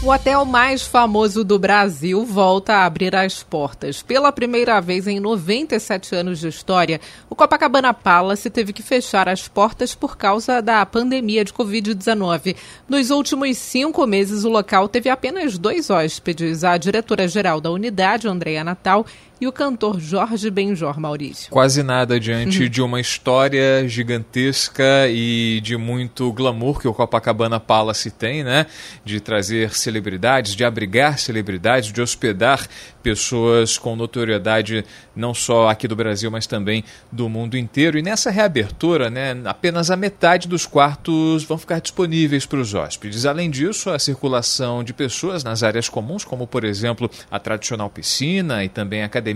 O 0.00 0.12
hotel 0.12 0.44
mais 0.44 0.82
famoso 0.82 1.42
do 1.42 1.58
Brasil 1.58 2.24
volta 2.24 2.72
a 2.74 2.84
abrir 2.86 3.16
as 3.16 3.42
portas. 3.42 4.00
Pela 4.00 4.30
primeira 4.30 4.80
vez 4.80 5.08
em 5.08 5.18
97 5.18 6.14
anos 6.14 6.38
de 6.38 6.46
história, 6.46 7.00
o 7.28 7.34
Copacabana 7.34 7.92
Palace 7.92 8.48
teve 8.48 8.72
que 8.72 8.80
fechar 8.80 9.28
as 9.28 9.48
portas 9.48 9.96
por 9.96 10.16
causa 10.16 10.62
da 10.62 10.86
pandemia 10.86 11.44
de 11.44 11.52
Covid-19. 11.52 12.54
Nos 12.88 13.10
últimos 13.10 13.58
cinco 13.58 14.06
meses, 14.06 14.44
o 14.44 14.48
local 14.48 14.88
teve 14.88 15.10
apenas 15.10 15.58
dois 15.58 15.90
hóspedes: 15.90 16.62
a 16.62 16.76
diretora-geral 16.78 17.60
da 17.60 17.72
unidade, 17.72 18.28
Andréa 18.28 18.62
Natal, 18.62 19.04
e 19.40 19.46
o 19.46 19.52
cantor 19.52 20.00
Jorge 20.00 20.50
Benjor 20.50 20.98
Maurício. 20.98 21.50
Quase 21.50 21.82
nada 21.82 22.18
diante 22.18 22.64
uhum. 22.64 22.68
de 22.68 22.82
uma 22.82 23.00
história 23.00 23.86
gigantesca 23.88 25.08
e 25.08 25.60
de 25.60 25.76
muito 25.76 26.32
glamour 26.32 26.80
que 26.80 26.88
o 26.88 26.94
Copacabana 26.94 27.60
Palace 27.60 28.10
tem, 28.10 28.42
né? 28.42 28.66
De 29.04 29.20
trazer 29.20 29.74
celebridades, 29.74 30.54
de 30.54 30.64
abrigar 30.64 31.18
celebridades, 31.18 31.92
de 31.92 32.00
hospedar 32.00 32.66
pessoas 33.02 33.78
com 33.78 33.96
notoriedade 33.96 34.84
não 35.16 35.32
só 35.32 35.68
aqui 35.68 35.88
do 35.88 35.96
Brasil, 35.96 36.30
mas 36.30 36.46
também 36.46 36.84
do 37.10 37.28
mundo 37.28 37.56
inteiro. 37.56 37.98
E 37.98 38.02
nessa 38.02 38.30
reabertura, 38.30 39.08
né, 39.08 39.34
apenas 39.44 39.90
a 39.90 39.96
metade 39.96 40.46
dos 40.46 40.66
quartos 40.66 41.44
vão 41.44 41.56
ficar 41.56 41.80
disponíveis 41.80 42.44
para 42.44 42.60
os 42.60 42.74
hóspedes. 42.74 43.24
Além 43.24 43.50
disso, 43.50 43.90
a 43.90 43.98
circulação 43.98 44.84
de 44.84 44.92
pessoas 44.92 45.42
nas 45.42 45.62
áreas 45.62 45.88
comuns, 45.88 46.24
como 46.24 46.46
por 46.46 46.64
exemplo 46.64 47.10
a 47.30 47.38
tradicional 47.38 47.88
piscina 47.88 48.62
e 48.62 48.68
também 48.68 49.02
a 49.02 49.06
academia, 49.06 49.27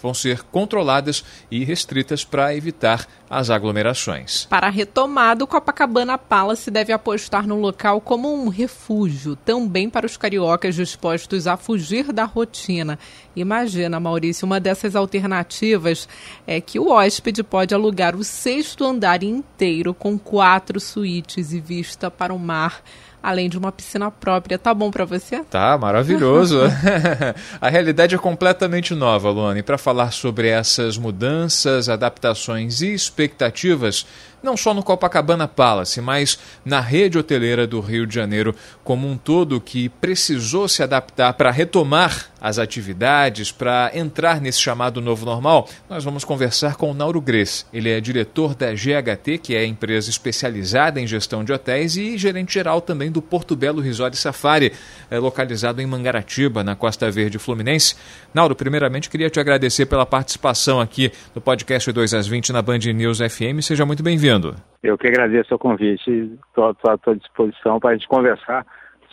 vão 0.00 0.14
ser 0.14 0.42
controladas 0.44 1.24
e 1.50 1.64
restritas 1.64 2.24
para 2.24 2.54
evitar 2.54 3.06
as 3.28 3.50
aglomerações. 3.50 4.46
Para 4.46 4.68
a 4.68 4.70
retomada, 4.70 5.42
o 5.42 5.46
Copacabana 5.46 6.16
Palace 6.16 6.70
deve 6.70 6.92
apostar 6.92 7.46
no 7.46 7.58
local 7.58 8.00
como 8.00 8.32
um 8.32 8.48
refúgio, 8.48 9.34
também 9.34 9.90
para 9.90 10.06
os 10.06 10.16
cariocas 10.16 10.74
dispostos 10.74 11.46
a 11.46 11.56
fugir 11.56 12.12
da 12.12 12.24
rotina. 12.24 12.98
Imagina, 13.34 13.98
Maurício, 13.98 14.46
uma 14.46 14.60
dessas 14.60 14.94
alternativas 14.94 16.08
é 16.46 16.60
que 16.60 16.78
o 16.78 16.90
hóspede 16.90 17.42
pode 17.42 17.74
alugar 17.74 18.14
o 18.14 18.22
sexto 18.22 18.84
andar 18.84 19.22
inteiro 19.22 19.92
com 19.92 20.18
quatro 20.18 20.78
suítes 20.78 21.52
e 21.52 21.60
vista 21.60 22.10
para 22.10 22.32
o 22.32 22.38
mar 22.38 22.82
além 23.24 23.48
de 23.48 23.56
uma 23.56 23.72
piscina 23.72 24.10
própria. 24.10 24.58
Tá 24.58 24.74
bom 24.74 24.90
para 24.90 25.06
você? 25.06 25.42
Tá, 25.44 25.78
maravilhoso. 25.78 26.60
a 27.58 27.70
realidade 27.70 28.14
é 28.14 28.18
completamente 28.18 28.94
nova, 28.94 29.30
Luane. 29.30 29.62
Para 29.62 29.78
falar 29.78 30.12
sobre 30.12 30.48
essas 30.48 30.98
mudanças, 30.98 31.88
adaptações 31.88 32.82
e 32.82 32.92
expectativas, 32.92 34.06
não 34.42 34.58
só 34.58 34.74
no 34.74 34.82
Copacabana 34.82 35.48
Palace, 35.48 36.02
mas 36.02 36.38
na 36.62 36.80
rede 36.80 37.16
hoteleira 37.16 37.66
do 37.66 37.80
Rio 37.80 38.06
de 38.06 38.14
Janeiro 38.14 38.54
como 38.84 39.08
um 39.08 39.16
todo, 39.16 39.58
que 39.58 39.88
precisou 39.88 40.68
se 40.68 40.82
adaptar 40.82 41.32
para 41.32 41.50
retomar 41.50 42.26
as 42.44 42.58
atividades, 42.58 43.50
para 43.50 43.90
entrar 43.94 44.38
nesse 44.38 44.60
chamado 44.60 45.00
novo 45.00 45.24
normal, 45.24 45.66
nós 45.88 46.04
vamos 46.04 46.26
conversar 46.26 46.76
com 46.76 46.90
o 46.90 46.94
Nauro 46.94 47.18
Gres. 47.18 47.66
Ele 47.72 47.90
é 47.90 47.98
diretor 48.02 48.54
da 48.54 48.66
GHT, 48.74 49.38
que 49.38 49.56
é 49.56 49.60
a 49.60 49.66
empresa 49.66 50.10
especializada 50.10 51.00
em 51.00 51.06
gestão 51.06 51.42
de 51.42 51.54
hotéis, 51.54 51.96
e 51.96 52.18
gerente 52.18 52.52
geral 52.52 52.82
também 52.82 53.10
do 53.10 53.22
Porto 53.22 53.56
Belo 53.56 53.80
Resort 53.80 54.14
Safari, 54.18 54.72
é 55.10 55.18
localizado 55.18 55.80
em 55.80 55.86
Mangaratiba, 55.86 56.62
na 56.62 56.76
Costa 56.76 57.10
Verde 57.10 57.38
Fluminense. 57.38 57.96
Nauro, 58.34 58.54
primeiramente 58.54 59.08
queria 59.08 59.30
te 59.30 59.40
agradecer 59.40 59.86
pela 59.86 60.04
participação 60.04 60.82
aqui 60.82 61.10
no 61.34 61.40
podcast 61.40 61.90
2 61.90 62.12
às 62.12 62.26
20 62.26 62.52
na 62.52 62.60
Band 62.60 62.80
News 62.94 63.20
FM. 63.20 63.62
Seja 63.62 63.86
muito 63.86 64.02
bem-vindo. 64.02 64.54
Eu 64.82 64.98
que 64.98 65.08
agradeço 65.08 65.54
o 65.54 65.58
convite. 65.58 66.30
Estou 66.48 66.76
à 66.86 66.98
tua 66.98 67.16
disposição 67.16 67.80
para 67.80 67.92
a 67.92 67.92
gente 67.94 68.06
conversar 68.06 68.66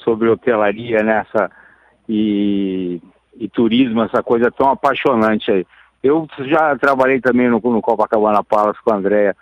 sobre 0.04 0.28
hotelaria 0.28 1.02
nessa 1.02 1.50
e 2.10 3.00
e 3.38 3.48
turismo, 3.48 4.04
essa 4.04 4.22
coisa 4.22 4.52
tão 4.52 4.70
apaixonante 4.70 5.52
aí. 5.52 5.66
Eu 6.04 6.28
já 6.40 6.76
trabalhei 6.78 7.22
também 7.22 7.50
no, 7.50 7.60
no 7.60 7.82
Copacabana 7.82 8.44
Palace 8.44 8.80
com 8.84 8.92
a 8.92 8.98
Andréia 8.98 9.36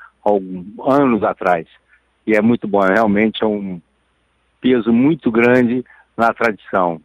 anos 0.85 1.23
atrás. 1.23 1.67
E 2.27 2.35
é 2.35 2.41
muito 2.41 2.67
bom, 2.67 2.81
realmente 2.81 3.43
é 3.43 3.47
um 3.47 3.81
peso 4.61 4.91
muito 4.91 5.31
grande 5.31 5.83
na 6.17 6.33
tradição. 6.33 7.01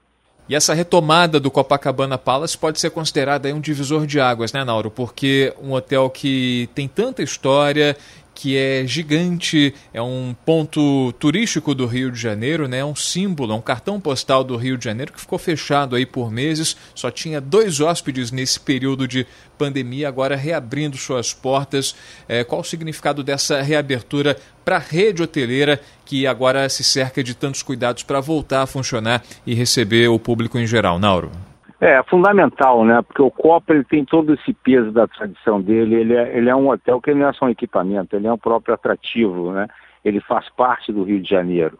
E 0.46 0.54
essa 0.54 0.74
retomada 0.74 1.40
do 1.40 1.50
Copacabana 1.50 2.18
Palace 2.18 2.58
pode 2.58 2.78
ser 2.78 2.90
considerada 2.90 3.52
um 3.54 3.60
divisor 3.60 4.06
de 4.06 4.20
águas, 4.20 4.52
né, 4.52 4.62
Nauro? 4.62 4.90
Porque 4.90 5.54
um 5.62 5.72
hotel 5.72 6.10
que 6.10 6.68
tem 6.74 6.86
tanta 6.86 7.22
história 7.22 7.96
que 8.34 8.56
é 8.56 8.84
gigante, 8.86 9.74
é 9.92 10.02
um 10.02 10.34
ponto 10.44 11.12
turístico 11.12 11.74
do 11.74 11.86
Rio 11.86 12.10
de 12.10 12.20
Janeiro, 12.20 12.66
né? 12.66 12.78
É 12.78 12.84
um 12.84 12.96
símbolo, 12.96 13.52
é 13.52 13.56
um 13.56 13.60
cartão 13.60 14.00
postal 14.00 14.42
do 14.42 14.56
Rio 14.56 14.76
de 14.76 14.84
Janeiro 14.84 15.12
que 15.12 15.20
ficou 15.20 15.38
fechado 15.38 15.94
aí 15.94 16.04
por 16.04 16.30
meses, 16.30 16.76
só 16.94 17.10
tinha 17.10 17.40
dois 17.40 17.80
hóspedes 17.80 18.30
nesse 18.32 18.58
período 18.58 19.06
de 19.06 19.26
pandemia, 19.56 20.08
agora 20.08 20.34
reabrindo 20.34 20.96
suas 20.96 21.32
portas. 21.32 21.94
É, 22.28 22.42
qual 22.42 22.60
o 22.60 22.64
significado 22.64 23.22
dessa 23.22 23.62
reabertura 23.62 24.36
para 24.64 24.76
a 24.76 24.80
rede 24.80 25.22
hoteleira 25.22 25.80
que 26.04 26.26
agora 26.26 26.68
se 26.68 26.82
cerca 26.82 27.22
de 27.22 27.34
tantos 27.34 27.62
cuidados 27.62 28.02
para 28.02 28.20
voltar 28.20 28.62
a 28.62 28.66
funcionar 28.66 29.22
e 29.46 29.54
receber 29.54 30.08
o 30.08 30.18
público 30.18 30.58
em 30.58 30.66
geral, 30.66 30.98
Nauro? 30.98 31.53
É, 31.80 32.02
fundamental, 32.04 32.84
né? 32.84 33.02
Porque 33.02 33.20
o 33.20 33.30
Copa 33.30 33.74
ele 33.74 33.84
tem 33.84 34.04
todo 34.04 34.32
esse 34.34 34.52
peso 34.52 34.92
da 34.92 35.06
tradição 35.06 35.60
dele. 35.60 35.96
Ele 35.96 36.16
é, 36.16 36.36
ele 36.36 36.48
é 36.48 36.54
um 36.54 36.68
hotel 36.68 37.00
que 37.00 37.12
não 37.12 37.28
é 37.28 37.32
só 37.32 37.46
um 37.46 37.50
equipamento, 37.50 38.14
ele 38.14 38.26
é 38.26 38.32
um 38.32 38.38
próprio 38.38 38.74
atrativo, 38.74 39.52
né? 39.52 39.66
Ele 40.04 40.20
faz 40.20 40.48
parte 40.50 40.92
do 40.92 41.02
Rio 41.02 41.20
de 41.20 41.28
Janeiro. 41.28 41.78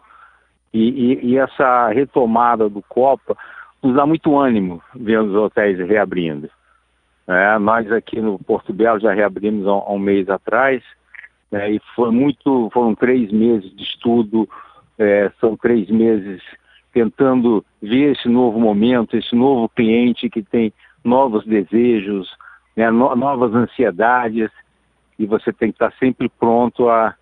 E, 0.73 0.89
e, 0.89 1.25
e 1.31 1.37
essa 1.37 1.87
retomada 1.89 2.67
do 2.67 2.81
Copa 2.81 3.37
nos 3.81 3.95
dá 3.95 4.05
muito 4.05 4.37
ânimo 4.37 4.81
ver 4.93 5.21
os 5.21 5.33
hotéis 5.33 5.77
reabrindo. 5.79 6.49
É, 7.27 7.57
nós 7.57 7.91
aqui 7.91 8.19
no 8.19 8.37
Porto 8.37 8.73
Belo 8.73 8.99
já 8.99 9.13
reabrimos 9.13 9.65
há, 9.65 9.71
há 9.71 9.91
um 9.91 9.99
mês 9.99 10.29
atrás, 10.29 10.83
né, 11.51 11.71
e 11.71 11.81
foi 11.95 12.11
muito, 12.11 12.69
foram 12.71 12.93
três 12.93 13.31
meses 13.31 13.73
de 13.75 13.83
estudo, 13.83 14.47
é, 14.99 15.31
são 15.39 15.55
três 15.55 15.89
meses 15.89 16.41
tentando 16.95 17.63
ver 17.81 18.13
esse 18.13 18.29
novo 18.29 18.57
momento, 18.57 19.17
esse 19.17 19.35
novo 19.35 19.67
cliente 19.67 20.29
que 20.29 20.41
tem 20.41 20.71
novos 21.03 21.45
desejos, 21.45 22.33
né, 22.73 22.89
no, 22.89 23.13
novas 23.17 23.53
ansiedades, 23.53 24.49
e 25.19 25.25
você 25.25 25.51
tem 25.51 25.71
que 25.71 25.75
estar 25.75 25.91
sempre 25.99 26.29
pronto 26.29 26.87
a, 26.87 27.13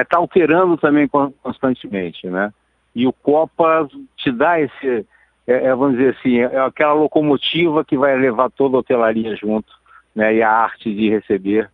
estar 0.00 0.16
alterando 0.16 0.78
também 0.78 1.06
constantemente, 1.06 2.26
né? 2.26 2.50
E 2.94 3.06
o 3.06 3.12
Copa 3.12 3.86
te 4.16 4.32
dá 4.32 4.58
esse, 4.58 5.06
é, 5.46 5.66
é, 5.66 5.74
vamos 5.74 5.98
dizer 5.98 6.16
assim, 6.18 6.38
é 6.38 6.58
aquela 6.60 6.94
locomotiva 6.94 7.84
que 7.84 7.98
vai 7.98 8.16
levar 8.16 8.48
toda 8.48 8.78
a 8.78 8.80
hotelaria 8.80 9.36
junto, 9.36 9.70
né? 10.14 10.36
E 10.36 10.42
a 10.42 10.50
arte 10.50 10.94
de 10.94 11.10
receber, 11.10 11.70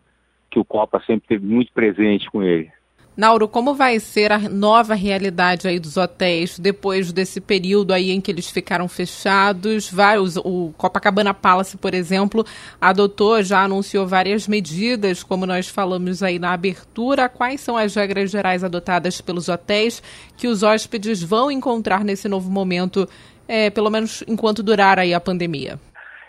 que 0.51 0.59
o 0.59 0.65
Copa 0.65 1.01
sempre 1.07 1.29
teve 1.29 1.47
muito 1.47 1.73
presente 1.73 2.29
com 2.29 2.43
ele. 2.43 2.69
Nauro, 3.15 3.47
como 3.47 3.75
vai 3.75 4.01
ser 4.01 4.33
a 4.33 4.39
nova 4.39 4.95
realidade 4.95 5.69
aí 5.69 5.79
dos 5.79 5.99
hotéis 5.99 6.59
depois 6.59 7.13
desse 7.13 7.43
período 7.43 7.93
aí 7.93 8.11
em 8.11 8.23
que 8.23 8.31
eles 8.31 8.51
ficaram 8.51 8.89
fechados? 8.89 9.91
Vários, 9.91 10.39
o 10.39 10.73
Copacabana 10.79 11.35
Palace, 11.35 11.77
por 11.77 11.93
exemplo, 11.93 12.43
adotou, 12.81 13.43
já 13.43 13.65
anunciou 13.65 14.07
várias 14.07 14.49
medidas, 14.49 15.23
como 15.23 15.45
nós 15.45 15.69
falamos 15.69 16.23
aí 16.23 16.39
na 16.39 16.55
abertura. 16.55 17.29
Quais 17.29 17.61
são 17.61 17.77
as 17.77 17.95
regras 17.95 18.31
gerais 18.31 18.65
adotadas 18.65 19.21
pelos 19.21 19.51
hotéis 19.51 20.03
que 20.39 20.49
os 20.49 20.63
hóspedes 20.63 21.23
vão 21.23 21.51
encontrar 21.51 22.03
nesse 22.05 22.29
novo 22.29 22.51
momento, 22.51 23.07
é, 23.47 23.69
pelo 23.69 23.91
menos 23.91 24.25
enquanto 24.27 24.63
durar 24.63 24.99
aí 24.99 25.13
a 25.13 25.21
pandemia? 25.21 25.79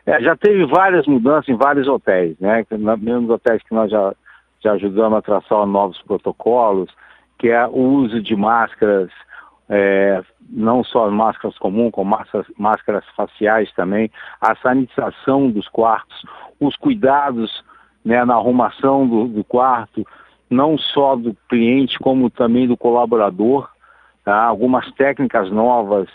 É, 0.05 0.21
já 0.21 0.35
teve 0.35 0.65
várias 0.65 1.07
mudanças 1.07 1.47
em 1.47 1.55
vários 1.55 1.87
hotéis, 1.87 2.35
né? 2.41 2.65
Mesmo 2.99 3.31
hotéis 3.31 3.63
que 3.63 3.73
nós 3.73 3.89
já 3.89 4.13
já 4.63 4.73
ajudando 4.73 5.15
a 5.15 5.21
traçar 5.21 5.65
novos 5.65 6.01
protocolos, 6.03 6.89
que 7.37 7.49
é 7.49 7.67
o 7.67 7.79
uso 7.79 8.21
de 8.21 8.35
máscaras, 8.35 9.11
é, 9.69 10.23
não 10.49 10.83
só 10.83 11.09
máscaras 11.11 11.57
comuns, 11.57 11.91
como 11.91 12.11
máscaras, 12.11 12.47
máscaras 12.57 13.05
faciais 13.15 13.71
também, 13.73 14.09
a 14.39 14.55
sanitização 14.55 15.51
dos 15.51 15.67
quartos, 15.67 16.25
os 16.59 16.75
cuidados 16.77 17.63
né, 18.05 18.23
na 18.23 18.35
arrumação 18.35 19.07
do, 19.07 19.27
do, 19.27 19.43
quarto, 19.43 20.05
não 20.49 20.77
só 20.77 21.15
do 21.15 21.35
cliente, 21.49 21.99
como 21.99 22.29
também 22.29 22.67
do 22.67 22.77
colaborador. 22.77 23.69
Tá? 24.23 24.43
Algumas 24.45 24.89
técnicas 24.93 25.51
novas 25.51 26.07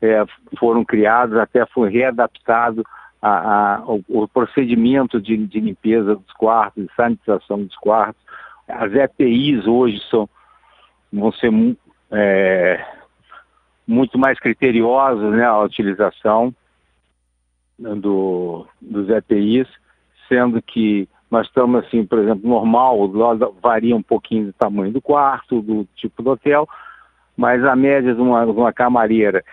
é, 0.00 0.24
foram 0.58 0.84
criadas, 0.84 1.38
até 1.38 1.66
foi 1.66 1.90
readaptado 1.90 2.84
a, 3.22 3.74
a, 3.74 3.82
o, 3.84 4.02
o, 4.08 4.28
procedimento 4.28 5.20
de, 5.20 5.36
de, 5.36 5.60
limpeza 5.60 6.16
dos 6.16 6.32
quartos, 6.32 6.84
de 6.84 6.94
sanitização 6.94 7.64
dos 7.64 7.76
quartos, 7.76 8.22
as 8.68 8.92
EPIs 8.94 9.66
hoje 9.66 10.00
são, 10.10 10.28
vão 11.12 11.32
ser 11.32 11.50
é, 12.10 12.84
muito 13.86 14.18
mais 14.18 14.38
criteriosas 14.38 15.32
né, 15.32 15.44
a 15.44 15.60
utilização 15.60 16.54
do, 17.78 18.66
dos 18.80 19.08
EPIs, 19.08 19.68
sendo 20.28 20.62
que 20.62 21.08
nós 21.30 21.46
estamos 21.46 21.84
assim, 21.84 22.04
por 22.04 22.18
exemplo, 22.18 22.48
normal, 22.48 22.96
varia 23.62 23.94
um 23.94 24.02
pouquinho 24.02 24.46
do 24.46 24.52
tamanho 24.52 24.92
do 24.92 25.00
quarto, 25.00 25.62
do 25.62 25.86
tipo 25.94 26.22
do 26.22 26.30
hotel, 26.30 26.68
mas 27.36 27.64
a 27.64 27.76
média 27.76 28.14
de 28.14 28.20
uma, 28.20 28.44
de 28.44 28.50
uma 28.50 28.72
camareira 28.72 29.44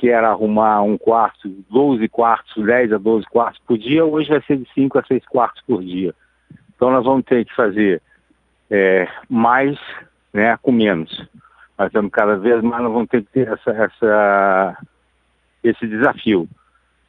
que 0.00 0.08
era 0.08 0.30
arrumar 0.30 0.80
um 0.80 0.96
quarto, 0.96 1.46
12 1.68 2.08
quartos, 2.08 2.64
10 2.64 2.94
a 2.94 2.96
12 2.96 3.26
quartos 3.26 3.60
por 3.66 3.76
dia, 3.76 4.02
hoje 4.02 4.30
vai 4.30 4.40
ser 4.40 4.56
de 4.56 4.66
5 4.72 4.98
a 4.98 5.04
6 5.04 5.26
quartos 5.26 5.62
por 5.66 5.82
dia. 5.82 6.14
Então 6.74 6.90
nós 6.90 7.04
vamos 7.04 7.22
ter 7.26 7.44
que 7.44 7.54
fazer 7.54 8.00
é, 8.70 9.06
mais 9.28 9.78
né, 10.32 10.56
com 10.62 10.72
menos. 10.72 11.28
Nós 11.78 11.88
estamos 11.88 12.10
cada 12.12 12.36
vez 12.36 12.62
mais, 12.62 12.82
nós 12.82 12.92
vamos 12.94 13.10
ter 13.10 13.22
que 13.24 13.30
ter 13.30 13.48
essa, 13.52 13.70
essa, 13.72 14.78
esse 15.62 15.86
desafio 15.86 16.48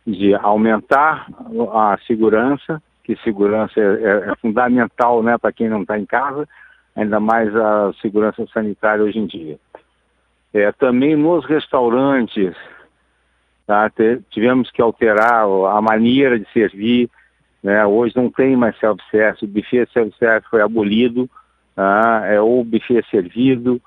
de 0.06 0.36
aumentar 0.36 1.28
a 1.74 1.98
segurança, 2.06 2.84
que 3.06 3.16
segurança 3.24 3.80
é, 3.80 3.84
é, 3.84 4.32
é 4.32 4.36
fundamental 4.42 5.24
né, 5.24 5.38
para 5.38 5.54
quem 5.54 5.70
não 5.70 5.84
está 5.84 5.98
em 5.98 6.06
casa, 6.06 6.46
ainda 6.94 7.22
mais 7.22 7.56
a 7.56 7.94
segurança 8.02 8.46
sanitária 8.54 9.02
hoje 9.02 9.18
em 9.18 9.28
dia. 9.28 9.58
É, 10.54 10.74
também 10.74 11.16
nos 11.16 11.46
restaurantes, 11.46 12.54
tá, 13.72 13.92
tivemos 14.30 14.70
que 14.70 14.82
alterar 14.82 15.46
a 15.46 15.82
maneira 15.82 16.38
de 16.38 16.46
servir. 16.52 17.10
Né, 17.64 17.86
hoje 17.86 18.16
não 18.16 18.30
tem 18.30 18.56
mais 18.56 18.78
self-service, 18.80 19.46
o 19.46 19.48
buffet 19.48 19.88
self-service 19.94 20.50
foi 20.50 20.62
abolido, 20.62 21.30
tá, 21.76 22.24
é 22.26 22.42
ou 22.42 22.66
buffet 22.66 23.06
servido, 23.10 23.80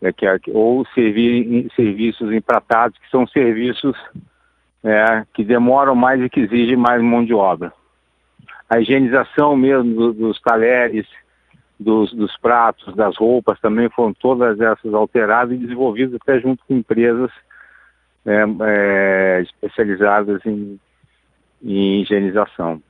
é, 0.00 0.10
que 0.10 0.26
é, 0.26 0.38
ou 0.48 0.86
servir 0.94 1.70
serviços 1.76 2.32
empratados, 2.32 2.98
que 2.98 3.10
são 3.10 3.26
serviços 3.26 3.94
é, 4.82 5.24
que 5.34 5.44
demoram 5.44 5.94
mais 5.94 6.22
e 6.22 6.30
que 6.30 6.40
exigem 6.40 6.76
mais 6.76 7.02
mão 7.02 7.22
de 7.24 7.34
obra. 7.34 7.72
A 8.68 8.80
higienização 8.80 9.54
mesmo 9.54 9.94
do, 9.94 10.12
dos 10.14 10.40
talheres, 10.40 11.06
dos, 11.78 12.12
dos, 12.14 12.36
pratos, 12.38 12.94
das 12.94 13.16
roupas, 13.16 13.60
também 13.60 13.90
foram 13.90 14.14
todas 14.14 14.58
essas 14.60 14.94
alteradas 14.94 15.54
e 15.54 15.58
desenvolvidas 15.58 16.18
até 16.20 16.40
junto 16.40 16.64
com 16.66 16.74
empresas 16.74 17.30
é, 18.26 18.44
é 18.62 19.42
especializadas 19.42 20.40
em, 20.44 20.78
em 21.62 22.02
higienização. 22.02 22.82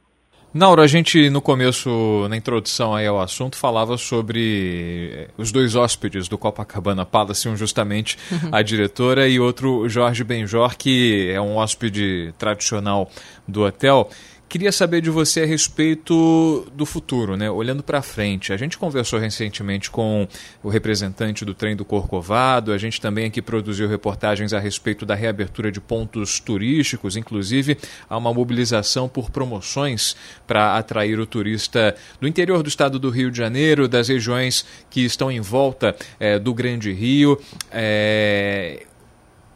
Nauro, 0.53 0.82
a 0.82 0.87
gente 0.88 1.31
no 1.31 1.41
começo, 1.41 2.27
na 2.29 2.37
introdução 2.37 2.93
aí 2.93 3.06
ao 3.06 3.21
assunto, 3.21 3.56
falava 3.56 3.97
sobre 3.97 5.12
eh, 5.12 5.29
os 5.38 5.53
dois 5.53 5.77
hóspedes 5.77 6.27
do 6.27 6.37
Copacabana 6.37 7.06
Palace, 7.06 7.49
um 7.49 7.56
justamente 7.56 8.19
uhum. 8.32 8.49
a 8.50 8.61
diretora 8.61 9.29
e 9.29 9.38
outro 9.38 9.88
Jorge 9.88 10.25
Benjor, 10.25 10.77
que 10.77 11.31
é 11.31 11.41
um 11.41 11.55
hóspede 11.56 12.35
tradicional 12.37 13.09
do 13.47 13.62
hotel. 13.62 14.11
Queria 14.50 14.73
saber 14.73 15.00
de 15.00 15.11
você 15.11 15.43
a 15.43 15.47
respeito 15.47 16.67
do 16.75 16.85
futuro, 16.85 17.37
né? 17.37 17.49
olhando 17.49 17.85
para 17.85 18.02
frente. 18.02 18.52
A 18.52 18.56
gente 18.56 18.76
conversou 18.76 19.20
recentemente 19.20 19.88
com 19.88 20.26
o 20.61 20.69
representante 20.69 21.44
do 21.44 21.55
trem 21.55 21.76
do 21.76 21.85
Corcovado, 21.85 22.73
a 22.73 22.76
gente 22.76 23.00
também 23.00 23.26
aqui 23.26 23.41
produziu 23.41 23.87
reportagens 23.87 24.52
a 24.52 24.58
respeito 24.58 25.06
da 25.06 25.14
reabertura 25.14 25.70
de 25.70 25.81
pontos 25.81 26.41
turísticos, 26.41 27.17
inclusive 27.17 27.79
há 28.08 28.17
uma 28.17 28.35
mobilização 28.35 29.08
por 29.08 29.31
promoções 29.31 30.17
para 30.49 30.76
atrair 30.76 31.20
o 31.20 31.26
turista 31.26 31.94
do 32.20 32.26
interior 32.26 32.64
do 32.64 32.69
estado 32.69 32.99
do 32.99 33.08
Rio 33.08 33.31
de 33.31 33.38
Janeiro, 33.38 33.87
das 33.87 34.08
regiões 34.08 34.67
que 34.91 35.05
estão 35.05 35.31
em 35.31 35.41
volta 35.41 35.94
é, 36.19 36.41
do 36.41 36.53
Grande 36.53 36.93
Rio. 36.93 37.41
É, 37.70 38.85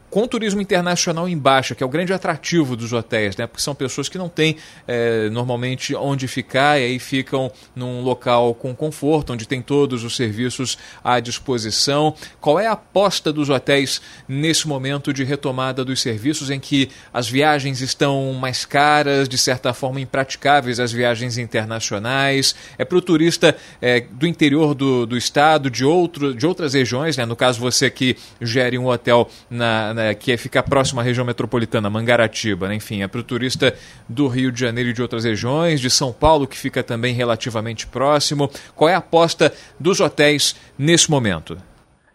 com 0.09 0.27
turismo 0.27 0.61
internacional 0.61 1.27
em 1.27 1.37
baixa, 1.37 1.75
que 1.75 1.83
é 1.83 1.85
o 1.85 1.89
grande 1.89 2.13
atrativo 2.13 2.75
dos 2.75 2.93
hotéis, 2.93 3.35
né? 3.35 3.47
Porque 3.47 3.61
são 3.61 3.75
pessoas 3.75 4.07
que 4.07 4.17
não 4.17 4.29
têm 4.29 4.55
é, 4.87 5.29
normalmente 5.29 5.95
onde 5.95 6.27
ficar 6.27 6.79
e 6.79 6.85
aí 6.85 6.99
ficam 6.99 7.51
num 7.75 8.01
local 8.01 8.53
com 8.53 8.73
conforto, 8.75 9.33
onde 9.33 9.47
tem 9.47 9.61
todos 9.61 10.03
os 10.03 10.15
serviços 10.15 10.77
à 11.03 11.19
disposição. 11.19 12.15
Qual 12.39 12.59
é 12.59 12.67
a 12.67 12.73
aposta 12.73 13.33
dos 13.33 13.49
hotéis 13.49 14.01
nesse 14.27 14.67
momento 14.67 15.11
de 15.11 15.23
retomada 15.23 15.83
dos 15.83 16.01
serviços 16.01 16.49
em 16.49 16.59
que 16.59 16.89
as 17.13 17.27
viagens 17.27 17.81
estão 17.81 18.31
mais 18.33 18.63
caras, 18.65 19.27
de 19.27 19.37
certa 19.37 19.73
forma 19.73 19.99
impraticáveis 19.99 20.79
as 20.79 20.91
viagens 20.91 21.37
internacionais? 21.37 22.55
É 22.77 22.85
para 22.85 22.97
o 22.97 23.01
turista 23.01 23.55
é, 23.81 24.01
do 24.01 24.27
interior 24.27 24.73
do, 24.73 25.05
do 25.05 25.17
estado, 25.17 25.69
de, 25.69 25.83
outro, 25.83 26.33
de 26.33 26.45
outras 26.45 26.73
regiões, 26.73 27.17
né? 27.17 27.25
No 27.25 27.35
caso, 27.35 27.59
você 27.59 27.89
que 27.89 28.15
gere 28.39 28.77
um 28.77 28.87
hotel 28.87 29.29
na, 29.49 29.93
na 29.95 30.13
que 30.13 30.31
é 30.31 30.37
ficar 30.37 30.61
próximo 30.63 30.99
à 30.99 31.03
região 31.03 31.25
metropolitana, 31.25 31.89
Mangaratiba, 31.89 32.67
né? 32.67 32.75
enfim, 32.75 33.01
é 33.01 33.07
para 33.07 33.19
o 33.19 33.23
turista 33.23 33.73
do 34.07 34.27
Rio 34.27 34.51
de 34.51 34.59
Janeiro 34.59 34.89
e 34.89 34.93
de 34.93 35.01
outras 35.01 35.23
regiões, 35.23 35.79
de 35.79 35.89
São 35.89 36.13
Paulo, 36.13 36.45
que 36.45 36.57
fica 36.57 36.83
também 36.83 37.13
relativamente 37.13 37.87
próximo. 37.87 38.49
Qual 38.75 38.89
é 38.89 38.93
a 38.93 38.99
aposta 38.99 39.51
dos 39.79 39.99
hotéis 39.99 40.55
nesse 40.77 41.09
momento? 41.09 41.57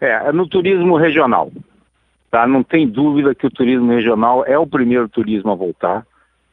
É, 0.00 0.28
é 0.28 0.32
no 0.32 0.46
turismo 0.46 0.96
regional. 0.96 1.50
Tá? 2.30 2.46
Não 2.46 2.62
tem 2.62 2.86
dúvida 2.86 3.34
que 3.34 3.46
o 3.46 3.50
turismo 3.50 3.90
regional 3.90 4.44
é 4.46 4.56
o 4.56 4.66
primeiro 4.66 5.08
turismo 5.08 5.50
a 5.50 5.54
voltar. 5.54 6.06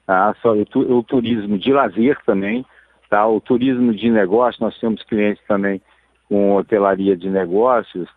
Tá? 0.06 0.34
Só 0.42 0.56
o, 0.56 0.98
o 0.98 1.04
turismo 1.04 1.58
de 1.58 1.72
lazer 1.72 2.18
também. 2.26 2.66
Tá? 3.10 3.28
O 3.28 3.40
turismo 3.40 3.94
de 3.94 4.10
negócio, 4.10 4.64
nós 4.64 4.78
temos 4.80 5.04
clientes 5.04 5.44
também 5.48 5.82
com 6.28 6.56
hotelaria 6.56 7.16
de 7.16 7.30
negócios, 7.30 8.10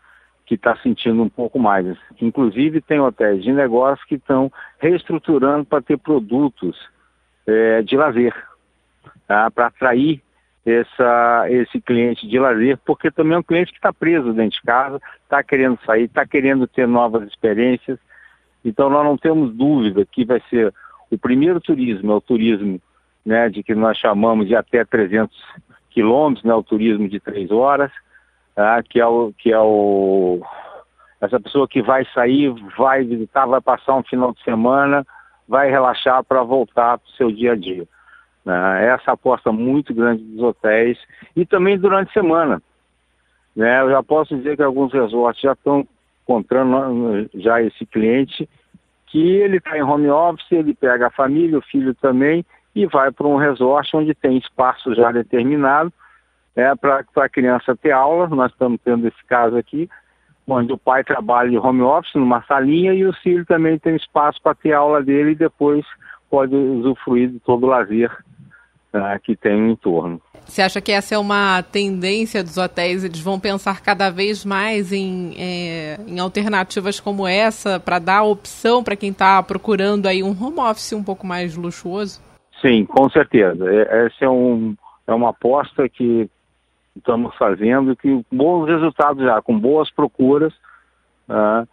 que 0.50 0.56
está 0.56 0.76
sentindo 0.78 1.22
um 1.22 1.28
pouco 1.28 1.60
mais. 1.60 1.96
Inclusive, 2.20 2.80
tem 2.80 2.98
hotéis 2.98 3.40
de 3.40 3.52
negócio 3.52 4.04
que 4.08 4.16
estão 4.16 4.50
reestruturando 4.80 5.64
para 5.64 5.80
ter 5.80 5.96
produtos 5.96 6.76
é, 7.46 7.82
de 7.82 7.96
lazer, 7.96 8.34
tá? 9.28 9.48
para 9.48 9.66
atrair 9.66 10.20
essa, 10.66 11.46
esse 11.48 11.80
cliente 11.80 12.26
de 12.26 12.36
lazer, 12.36 12.76
porque 12.84 13.12
também 13.12 13.34
é 13.34 13.38
um 13.38 13.44
cliente 13.44 13.70
que 13.70 13.78
está 13.78 13.92
preso 13.92 14.32
dentro 14.32 14.58
de 14.58 14.62
casa, 14.62 15.00
está 15.22 15.40
querendo 15.40 15.78
sair, 15.86 16.06
está 16.06 16.26
querendo 16.26 16.66
ter 16.66 16.88
novas 16.88 17.28
experiências. 17.28 18.00
Então, 18.64 18.90
nós 18.90 19.04
não 19.04 19.16
temos 19.16 19.54
dúvida 19.54 20.04
que 20.04 20.24
vai 20.24 20.42
ser 20.50 20.74
o 21.12 21.16
primeiro 21.16 21.60
turismo, 21.60 22.10
é 22.10 22.14
o 22.16 22.20
turismo 22.20 22.82
né, 23.24 23.48
de 23.48 23.62
que 23.62 23.72
nós 23.72 23.96
chamamos 23.96 24.48
de 24.48 24.56
até 24.56 24.84
300 24.84 25.32
quilômetros, 25.90 26.44
né, 26.44 26.52
o 26.54 26.62
turismo 26.64 27.08
de 27.08 27.20
três 27.20 27.52
horas 27.52 27.92
tá? 28.60 28.82
que 28.82 29.00
é 29.00 29.06
o 29.06 29.32
que 29.38 29.50
é 29.52 29.58
o 29.58 30.40
essa 31.20 31.40
pessoa 31.40 31.68
que 31.68 31.82
vai 31.82 32.04
sair, 32.14 32.52
vai 32.78 33.04
visitar, 33.04 33.46
vai 33.46 33.60
passar 33.60 33.96
um 33.96 34.02
final 34.02 34.32
de 34.32 34.42
semana, 34.42 35.06
vai 35.46 35.70
relaxar 35.70 36.24
para 36.24 36.42
voltar 36.42 36.98
para 36.98 37.08
o 37.08 37.12
seu 37.12 37.30
dia 37.30 37.52
a 37.52 37.56
dia. 37.56 37.86
Né? 38.44 38.86
Essa 38.86 39.12
aposta 39.12 39.52
muito 39.52 39.92
grande 39.92 40.22
dos 40.22 40.42
hotéis 40.42 40.98
e 41.36 41.44
também 41.44 41.78
durante 41.78 42.08
a 42.08 42.12
semana. 42.12 42.62
Né? 43.54 43.82
Eu 43.82 43.90
já 43.90 44.02
posso 44.02 44.34
dizer 44.34 44.56
que 44.56 44.62
alguns 44.62 44.92
resorts 44.94 45.42
já 45.42 45.52
estão 45.52 45.86
encontrando 46.22 47.28
já 47.34 47.60
esse 47.60 47.84
cliente 47.84 48.48
que 49.06 49.20
ele 49.20 49.58
está 49.58 49.76
em 49.76 49.82
home 49.82 50.08
office, 50.08 50.52
ele 50.52 50.72
pega 50.72 51.08
a 51.08 51.10
família, 51.10 51.58
o 51.58 51.62
filho 51.62 51.94
também 51.94 52.46
e 52.74 52.86
vai 52.86 53.10
para 53.10 53.26
um 53.26 53.36
resort 53.36 53.94
onde 53.94 54.14
tem 54.14 54.38
espaço 54.38 54.94
já 54.94 55.12
determinado 55.12 55.92
é, 56.56 56.74
para 56.74 57.04
a 57.16 57.28
criança 57.28 57.76
ter 57.76 57.92
aula. 57.92 58.28
Nós 58.28 58.52
estamos 58.52 58.80
tendo 58.84 59.06
esse 59.06 59.24
caso 59.26 59.56
aqui, 59.56 59.88
onde 60.46 60.72
o 60.72 60.78
pai 60.78 61.04
trabalha 61.04 61.50
de 61.50 61.58
home 61.58 61.82
office 61.82 62.14
numa 62.14 62.42
salinha 62.42 62.92
e 62.92 63.06
o 63.06 63.12
filho 63.12 63.44
também 63.46 63.78
tem 63.78 63.96
espaço 63.96 64.40
para 64.42 64.54
ter 64.54 64.72
aula 64.72 65.02
dele 65.02 65.32
e 65.32 65.36
depois 65.36 65.84
pode 66.28 66.54
usufruir 66.54 67.30
de 67.30 67.40
todo 67.40 67.64
o 67.64 67.68
lazer 67.68 68.10
é, 68.92 69.18
que 69.18 69.36
tem 69.36 69.60
no 69.60 69.70
entorno. 69.70 70.20
Você 70.44 70.62
acha 70.62 70.80
que 70.80 70.90
essa 70.90 71.14
é 71.14 71.18
uma 71.18 71.62
tendência 71.62 72.42
dos 72.42 72.56
hotéis? 72.56 73.04
Eles 73.04 73.20
vão 73.20 73.38
pensar 73.38 73.80
cada 73.80 74.10
vez 74.10 74.44
mais 74.44 74.92
em, 74.92 75.34
é, 75.38 76.00
em 76.06 76.18
alternativas 76.18 76.98
como 76.98 77.26
essa 77.26 77.78
para 77.78 77.98
dar 77.98 78.22
opção 78.24 78.82
para 78.82 78.96
quem 78.96 79.10
está 79.10 79.40
procurando 79.42 80.06
aí 80.06 80.22
um 80.22 80.30
home 80.30 80.58
office 80.58 80.92
um 80.92 81.04
pouco 81.04 81.26
mais 81.26 81.56
luxuoso? 81.56 82.20
Sim, 82.60 82.84
com 82.84 83.08
certeza. 83.10 83.64
Essa 83.70 84.24
é, 84.24 84.28
um, 84.28 84.74
é 85.06 85.14
uma 85.14 85.30
aposta 85.30 85.88
que 85.88 86.28
estamos 87.00 87.34
fazendo, 87.36 87.96
que 87.96 88.24
bons 88.30 88.66
resultados 88.66 89.22
já, 89.22 89.42
com 89.42 89.58
boas 89.58 89.90
procuras. 89.90 90.52
Uh, 91.28 91.66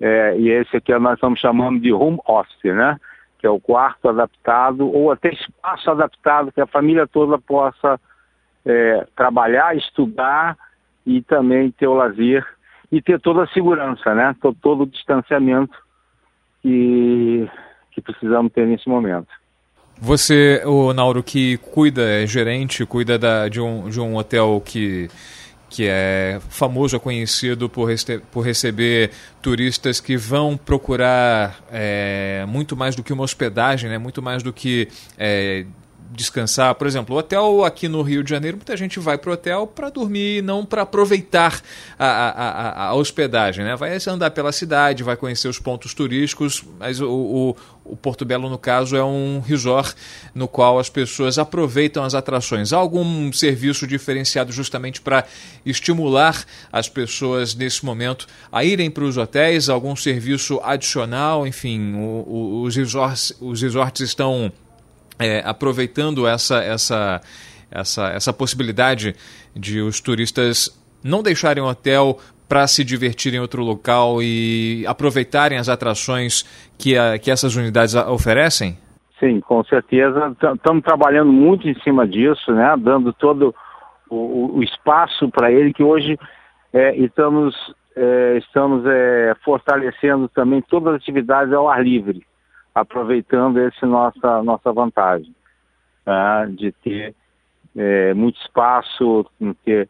é, 0.00 0.38
e 0.38 0.48
esse 0.48 0.76
aqui 0.76 0.96
nós 0.98 1.14
estamos 1.14 1.38
chamando 1.38 1.80
de 1.80 1.92
home 1.92 2.18
office, 2.26 2.74
né? 2.74 2.98
Que 3.38 3.46
é 3.46 3.50
o 3.50 3.60
quarto 3.60 4.08
adaptado, 4.08 4.90
ou 4.90 5.10
até 5.10 5.30
espaço 5.32 5.90
adaptado, 5.90 6.52
que 6.52 6.60
a 6.60 6.66
família 6.66 7.06
toda 7.06 7.38
possa 7.38 8.00
é, 8.64 9.06
trabalhar, 9.14 9.76
estudar 9.76 10.56
e 11.06 11.22
também 11.22 11.70
ter 11.70 11.86
o 11.86 11.94
lazer 11.94 12.46
e 12.90 13.00
ter 13.00 13.20
toda 13.20 13.44
a 13.44 13.48
segurança, 13.48 14.14
né? 14.14 14.34
Todo, 14.40 14.56
todo 14.60 14.82
o 14.82 14.86
distanciamento 14.86 15.76
que, 16.62 17.48
que 17.92 18.00
precisamos 18.00 18.52
ter 18.52 18.66
nesse 18.66 18.88
momento. 18.88 19.39
Você, 20.00 20.62
o 20.64 20.92
Nauro, 20.94 21.22
que 21.22 21.58
cuida, 21.58 22.02
é 22.02 22.26
gerente, 22.26 22.86
cuida 22.86 23.18
da, 23.18 23.48
de, 23.48 23.60
um, 23.60 23.88
de 23.88 24.00
um 24.00 24.16
hotel 24.16 24.62
que 24.64 25.10
que 25.70 25.86
é 25.88 26.40
famoso, 26.48 26.96
é 26.96 26.98
conhecido 26.98 27.68
por, 27.68 27.88
por 28.32 28.40
receber 28.40 29.12
turistas 29.40 30.00
que 30.00 30.16
vão 30.16 30.56
procurar 30.56 31.60
é, 31.70 32.44
muito 32.48 32.76
mais 32.76 32.96
do 32.96 33.04
que 33.04 33.12
uma 33.12 33.22
hospedagem, 33.22 33.88
né? 33.88 33.96
muito 33.96 34.20
mais 34.20 34.42
do 34.42 34.52
que 34.52 34.88
é, 35.16 35.64
descansar. 36.10 36.74
Por 36.74 36.86
exemplo, 36.86 37.14
o 37.14 37.18
hotel 37.18 37.64
aqui 37.64 37.88
no 37.88 38.02
Rio 38.02 38.24
de 38.24 38.30
Janeiro, 38.30 38.56
muita 38.56 38.76
gente 38.76 38.98
vai 38.98 39.16
para 39.16 39.30
o 39.30 39.32
hotel 39.34 39.66
para 39.66 39.88
dormir 39.90 40.42
não 40.42 40.64
para 40.64 40.82
aproveitar 40.82 41.62
a, 41.98 42.06
a, 42.06 42.84
a, 42.86 42.94
hospedagem. 42.94 43.64
Né? 43.64 43.76
Vai 43.76 43.96
andar 44.08 44.30
pela 44.30 44.52
cidade, 44.52 45.02
vai 45.02 45.16
conhecer 45.16 45.48
os 45.48 45.58
pontos 45.58 45.94
turísticos, 45.94 46.64
mas 46.78 47.00
o, 47.00 47.08
o, 47.08 47.56
o, 47.84 47.96
Porto 47.96 48.24
Belo, 48.24 48.48
no 48.50 48.58
caso, 48.58 48.96
é 48.96 49.04
um 49.04 49.40
resort 49.40 49.94
no 50.34 50.48
qual 50.48 50.78
as 50.78 50.88
pessoas 50.88 51.38
aproveitam 51.38 52.02
as 52.02 52.14
atrações. 52.14 52.72
Há 52.72 52.76
algum 52.76 53.32
serviço 53.32 53.86
diferenciado 53.86 54.52
justamente 54.52 55.00
para 55.00 55.24
estimular 55.64 56.44
as 56.72 56.88
pessoas 56.88 57.54
nesse 57.54 57.84
momento 57.84 58.26
a 58.50 58.64
irem 58.64 58.90
para 58.90 59.04
os 59.04 59.16
hotéis? 59.16 59.68
Algum 59.68 59.94
serviço 59.94 60.60
adicional? 60.62 61.46
Enfim, 61.46 61.94
o, 61.94 62.62
os, 62.64 62.74
resorts, 62.74 63.32
os 63.40 63.62
resorts 63.62 64.00
estão 64.00 64.52
é, 65.20 65.42
aproveitando 65.44 66.26
essa, 66.26 66.62
essa, 66.64 67.20
essa, 67.70 68.08
essa 68.08 68.32
possibilidade 68.32 69.14
de 69.54 69.80
os 69.80 70.00
turistas 70.00 70.70
não 71.04 71.22
deixarem 71.22 71.62
o 71.62 71.66
hotel 71.66 72.18
para 72.48 72.66
se 72.66 72.82
divertirem 72.82 73.38
em 73.38 73.40
outro 73.40 73.62
local 73.62 74.22
e 74.22 74.84
aproveitarem 74.86 75.58
as 75.58 75.68
atrações 75.68 76.42
que, 76.76 76.96
a, 76.96 77.18
que 77.18 77.30
essas 77.30 77.54
unidades 77.54 77.94
oferecem? 77.94 78.76
Sim, 79.20 79.40
com 79.40 79.62
certeza. 79.64 80.34
Estamos 80.54 80.82
trabalhando 80.82 81.30
muito 81.30 81.68
em 81.68 81.78
cima 81.82 82.08
disso, 82.08 82.50
né? 82.52 82.74
dando 82.78 83.12
todo 83.12 83.54
o, 84.08 84.56
o 84.58 84.62
espaço 84.62 85.28
para 85.28 85.52
ele, 85.52 85.72
que 85.72 85.82
hoje 85.82 86.18
é, 86.72 86.96
estamos, 86.96 87.54
é, 87.94 88.38
estamos 88.38 88.84
é, 88.86 89.34
fortalecendo 89.44 90.28
também 90.28 90.62
todas 90.62 90.94
as 90.94 91.02
atividades 91.02 91.52
ao 91.52 91.68
ar 91.68 91.84
livre 91.84 92.24
aproveitando 92.74 93.58
essa 93.58 93.86
nossa, 93.86 94.42
nossa 94.42 94.72
vantagem 94.72 95.34
tá? 96.04 96.46
de 96.46 96.72
ter 96.72 97.14
é, 97.76 98.14
muito 98.14 98.40
espaço, 98.40 99.26
ter 99.64 99.88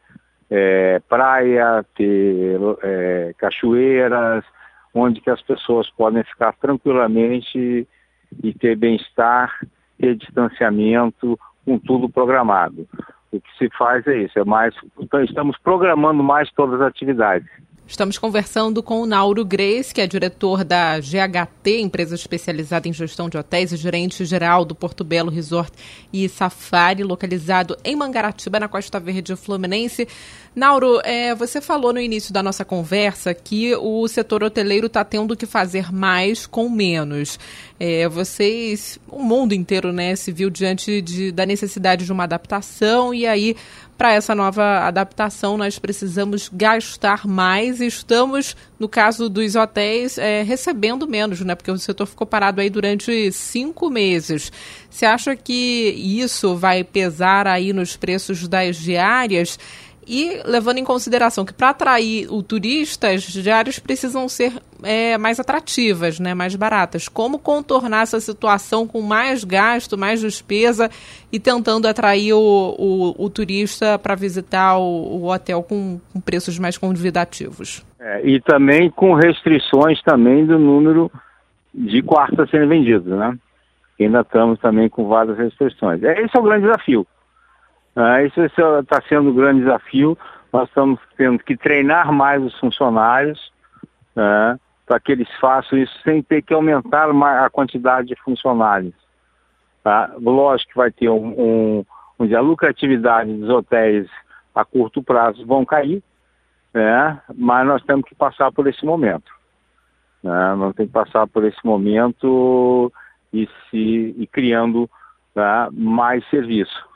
é, 0.50 1.00
praia, 1.08 1.84
ter 1.94 2.58
é, 2.82 3.34
cachoeiras, 3.38 4.44
onde 4.92 5.20
que 5.20 5.30
as 5.30 5.40
pessoas 5.42 5.88
podem 5.90 6.22
ficar 6.24 6.52
tranquilamente 6.54 7.86
e 8.42 8.54
ter 8.54 8.76
bem-estar, 8.76 9.54
ter 9.98 10.16
distanciamento, 10.16 11.38
com 11.64 11.78
tudo 11.78 12.08
programado. 12.08 12.88
O 13.32 13.40
que 13.40 13.56
se 13.58 13.68
faz 13.76 14.06
é 14.08 14.18
isso, 14.18 14.38
é 14.38 14.44
mais, 14.44 14.74
então 14.98 15.22
estamos 15.22 15.56
programando 15.58 16.22
mais 16.22 16.50
todas 16.52 16.80
as 16.80 16.88
atividades. 16.88 17.48
Estamos 17.90 18.16
conversando 18.16 18.84
com 18.84 19.02
o 19.02 19.06
Nauro 19.06 19.44
Grace, 19.44 19.92
que 19.92 20.00
é 20.00 20.06
diretor 20.06 20.62
da 20.62 21.00
GHT, 21.00 21.80
empresa 21.80 22.14
especializada 22.14 22.86
em 22.86 22.92
gestão 22.92 23.28
de 23.28 23.36
hotéis 23.36 23.72
e 23.72 23.76
gerente 23.76 24.24
geral 24.24 24.64
do 24.64 24.76
Porto 24.76 25.02
Belo 25.02 25.28
Resort 25.28 25.72
e 26.12 26.28
Safari, 26.28 27.02
localizado 27.02 27.76
em 27.82 27.96
Mangaratiba, 27.96 28.60
na 28.60 28.68
Costa 28.68 29.00
Verde 29.00 29.34
Fluminense. 29.34 30.06
Nauro, 30.54 31.00
é, 31.04 31.34
você 31.34 31.60
falou 31.60 31.92
no 31.92 32.00
início 32.00 32.32
da 32.32 32.44
nossa 32.44 32.64
conversa 32.64 33.34
que 33.34 33.74
o 33.74 34.06
setor 34.06 34.44
hoteleiro 34.44 34.86
está 34.86 35.04
tendo 35.04 35.36
que 35.36 35.44
fazer 35.44 35.92
mais 35.92 36.46
com 36.46 36.70
menos. 36.70 37.40
É, 37.78 38.08
vocês, 38.08 39.00
o 39.08 39.20
mundo 39.20 39.52
inteiro, 39.52 39.92
né, 39.92 40.14
se 40.14 40.30
viu 40.30 40.48
diante 40.48 41.02
de, 41.02 41.32
da 41.32 41.44
necessidade 41.44 42.04
de 42.04 42.12
uma 42.12 42.24
adaptação 42.24 43.12
e 43.12 43.26
aí 43.26 43.56
para 44.00 44.14
essa 44.14 44.34
nova 44.34 44.86
adaptação 44.86 45.58
nós 45.58 45.78
precisamos 45.78 46.48
gastar 46.50 47.26
mais 47.26 47.82
e 47.82 47.86
estamos, 47.86 48.56
no 48.78 48.88
caso 48.88 49.28
dos 49.28 49.54
hotéis, 49.56 50.16
é, 50.16 50.42
recebendo 50.42 51.06
menos, 51.06 51.42
né? 51.42 51.54
Porque 51.54 51.70
o 51.70 51.76
setor 51.76 52.06
ficou 52.06 52.26
parado 52.26 52.62
aí 52.62 52.70
durante 52.70 53.30
cinco 53.30 53.90
meses. 53.90 54.50
Você 54.88 55.04
acha 55.04 55.36
que 55.36 55.90
isso 55.98 56.56
vai 56.56 56.82
pesar 56.82 57.46
aí 57.46 57.74
nos 57.74 57.94
preços 57.94 58.48
das 58.48 58.76
diárias? 58.78 59.58
E 60.06 60.40
levando 60.44 60.78
em 60.78 60.84
consideração 60.84 61.44
que 61.44 61.52
para 61.52 61.70
atrair 61.70 62.26
o 62.32 62.42
turista, 62.42 63.08
as 63.10 63.22
diárias 63.22 63.78
precisam 63.78 64.28
ser 64.28 64.52
é, 64.82 65.18
mais 65.18 65.38
atrativas, 65.38 66.18
né, 66.18 66.34
mais 66.34 66.56
baratas. 66.56 67.08
Como 67.08 67.38
contornar 67.38 68.02
essa 68.02 68.18
situação 68.18 68.86
com 68.86 69.00
mais 69.02 69.44
gasto, 69.44 69.98
mais 69.98 70.20
despesa 70.20 70.90
e 71.32 71.38
tentando 71.38 71.86
atrair 71.86 72.32
o, 72.32 72.38
o, 72.38 73.24
o 73.24 73.30
turista 73.30 73.98
para 73.98 74.14
visitar 74.14 74.78
o, 74.78 74.82
o 74.82 75.30
hotel 75.30 75.62
com, 75.62 76.00
com, 76.12 76.20
preços 76.20 76.58
mais 76.58 76.78
convidativos? 76.78 77.84
É, 78.00 78.26
e 78.26 78.40
também 78.40 78.90
com 78.90 79.14
restrições 79.14 80.02
também 80.02 80.46
do 80.46 80.58
número 80.58 81.10
de 81.74 82.02
quartos 82.02 82.50
serem 82.50 82.68
vendidos, 82.68 83.06
né? 83.06 83.36
Ainda 84.00 84.22
estamos 84.22 84.58
também 84.60 84.88
com 84.88 85.06
várias 85.06 85.36
restrições. 85.36 86.02
É, 86.02 86.22
esse 86.22 86.34
é 86.34 86.40
o 86.40 86.42
grande 86.42 86.62
desafio. 86.62 87.06
Ah, 87.94 88.22
isso 88.22 88.40
está 88.40 89.02
sendo 89.08 89.30
um 89.30 89.34
grande 89.34 89.60
desafio. 89.60 90.16
Nós 90.52 90.68
estamos 90.68 91.00
tendo 91.16 91.38
que 91.40 91.56
treinar 91.56 92.12
mais 92.12 92.42
os 92.42 92.58
funcionários 92.58 93.52
né, 94.14 94.58
para 94.86 95.00
que 95.00 95.12
eles 95.12 95.28
façam 95.40 95.78
isso 95.78 95.96
sem 96.02 96.22
ter 96.22 96.42
que 96.42 96.54
aumentar 96.54 97.08
a 97.10 97.50
quantidade 97.50 98.08
de 98.08 98.16
funcionários. 98.22 98.94
Tá? 99.82 100.12
Lógico 100.20 100.72
que 100.72 100.78
vai 100.78 100.90
ter 100.90 101.08
um, 101.08 101.34
um, 101.38 101.84
onde 102.18 102.34
a 102.34 102.40
lucratividade 102.40 103.32
dos 103.32 103.48
hotéis 103.48 104.08
a 104.54 104.64
curto 104.64 105.02
prazo 105.02 105.46
vão 105.46 105.64
cair, 105.64 106.02
né? 106.74 107.20
mas 107.36 107.66
nós 107.66 107.82
temos 107.84 108.04
que 108.04 108.14
passar 108.14 108.52
por 108.52 108.66
esse 108.66 108.84
momento. 108.84 109.30
Né? 110.22 110.54
Nós 110.56 110.74
temos 110.74 110.90
que 110.90 110.98
passar 110.98 111.26
por 111.26 111.44
esse 111.44 111.64
momento 111.64 112.92
e, 113.32 113.48
se, 113.70 114.14
e 114.18 114.26
criando 114.26 114.90
tá, 115.34 115.68
mais 115.72 116.28
serviço 116.28 116.89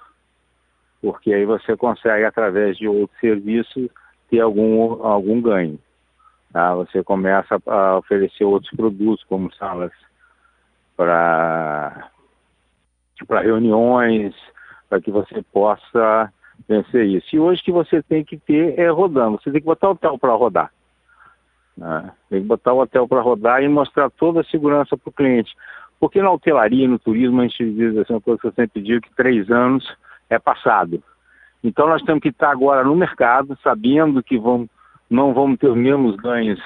porque 1.04 1.34
aí 1.34 1.44
você 1.44 1.76
consegue, 1.76 2.24
através 2.24 2.78
de 2.78 2.88
outros 2.88 3.20
serviços, 3.20 3.90
ter 4.30 4.40
algum, 4.40 5.04
algum 5.04 5.38
ganho. 5.38 5.78
Tá? 6.50 6.74
Você 6.76 7.04
começa 7.04 7.60
a 7.66 7.98
oferecer 7.98 8.42
outros 8.44 8.74
produtos, 8.74 9.22
como 9.24 9.52
salas 9.52 9.92
para 10.96 12.10
reuniões, 13.42 14.34
para 14.88 14.98
que 14.98 15.10
você 15.10 15.42
possa 15.52 16.32
vencer 16.66 17.04
isso. 17.04 17.36
E 17.36 17.38
hoje 17.38 17.62
que 17.62 17.70
você 17.70 18.02
tem 18.02 18.24
que 18.24 18.38
ter 18.38 18.78
é 18.78 18.88
rodando, 18.88 19.38
você 19.38 19.52
tem 19.52 19.60
que 19.60 19.66
botar 19.66 19.88
o 19.88 19.92
hotel 19.92 20.18
para 20.18 20.32
rodar. 20.32 20.72
Né? 21.76 22.12
Tem 22.30 22.40
que 22.40 22.48
botar 22.48 22.72
o 22.72 22.80
hotel 22.80 23.06
para 23.06 23.20
rodar 23.20 23.62
e 23.62 23.68
mostrar 23.68 24.08
toda 24.08 24.40
a 24.40 24.44
segurança 24.44 24.96
para 24.96 25.10
o 25.10 25.12
cliente. 25.12 25.54
Porque 26.00 26.22
na 26.22 26.30
hotelaria, 26.30 26.88
no 26.88 26.98
turismo, 26.98 27.42
a 27.42 27.46
gente 27.46 27.72
diz 27.74 27.94
assim, 27.98 28.14
uma 28.14 28.22
coisa 28.22 28.40
que 28.40 28.46
eu 28.46 28.52
sempre 28.52 28.80
digo, 28.80 29.02
que 29.02 29.14
três 29.14 29.50
anos 29.50 29.84
é 30.30 30.38
passado. 30.38 31.02
Então 31.62 31.88
nós 31.88 32.02
temos 32.02 32.20
que 32.20 32.28
estar 32.28 32.50
agora 32.50 32.84
no 32.84 32.94
mercado, 32.94 33.58
sabendo 33.62 34.22
que 34.22 34.38
vamos, 34.38 34.68
não 35.08 35.32
vamos 35.32 35.58
ter 35.58 35.68
os 35.68 35.76
mesmos 35.76 36.16
ganhos 36.16 36.60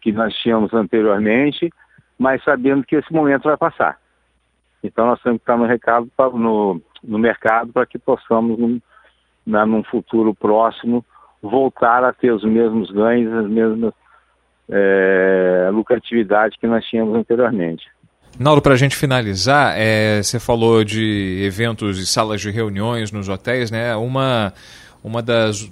que 0.00 0.12
nós 0.12 0.34
tínhamos 0.34 0.72
anteriormente, 0.74 1.72
mas 2.18 2.42
sabendo 2.44 2.84
que 2.84 2.96
esse 2.96 3.12
momento 3.12 3.44
vai 3.44 3.56
passar. 3.56 3.98
Então 4.82 5.06
nós 5.06 5.20
temos 5.22 5.38
que 5.38 5.44
estar 5.44 5.56
no, 5.56 5.64
recado, 5.64 6.10
no, 6.34 6.82
no 7.02 7.18
mercado 7.18 7.72
para 7.72 7.86
que 7.86 7.98
possamos, 7.98 8.58
num, 8.58 8.80
na, 9.46 9.64
num 9.64 9.82
futuro 9.84 10.34
próximo, 10.34 11.04
voltar 11.40 12.04
a 12.04 12.12
ter 12.12 12.32
os 12.32 12.44
mesmos 12.44 12.90
ganhos, 12.90 13.32
as 13.32 13.48
mesmas 13.48 13.94
é, 14.68 15.70
lucratividades 15.72 16.58
que 16.58 16.66
nós 16.66 16.84
tínhamos 16.84 17.14
anteriormente. 17.14 17.88
Nauro, 18.38 18.62
para 18.62 18.74
a 18.74 18.76
gente 18.76 18.96
finalizar, 18.96 19.74
é, 19.76 20.22
você 20.22 20.40
falou 20.40 20.82
de 20.84 21.42
eventos 21.44 21.98
e 21.98 22.06
salas 22.06 22.40
de 22.40 22.50
reuniões 22.50 23.12
nos 23.12 23.28
hotéis, 23.28 23.70
né? 23.70 23.94
Uma, 23.94 24.52
uma 25.04 25.22
das 25.22 25.70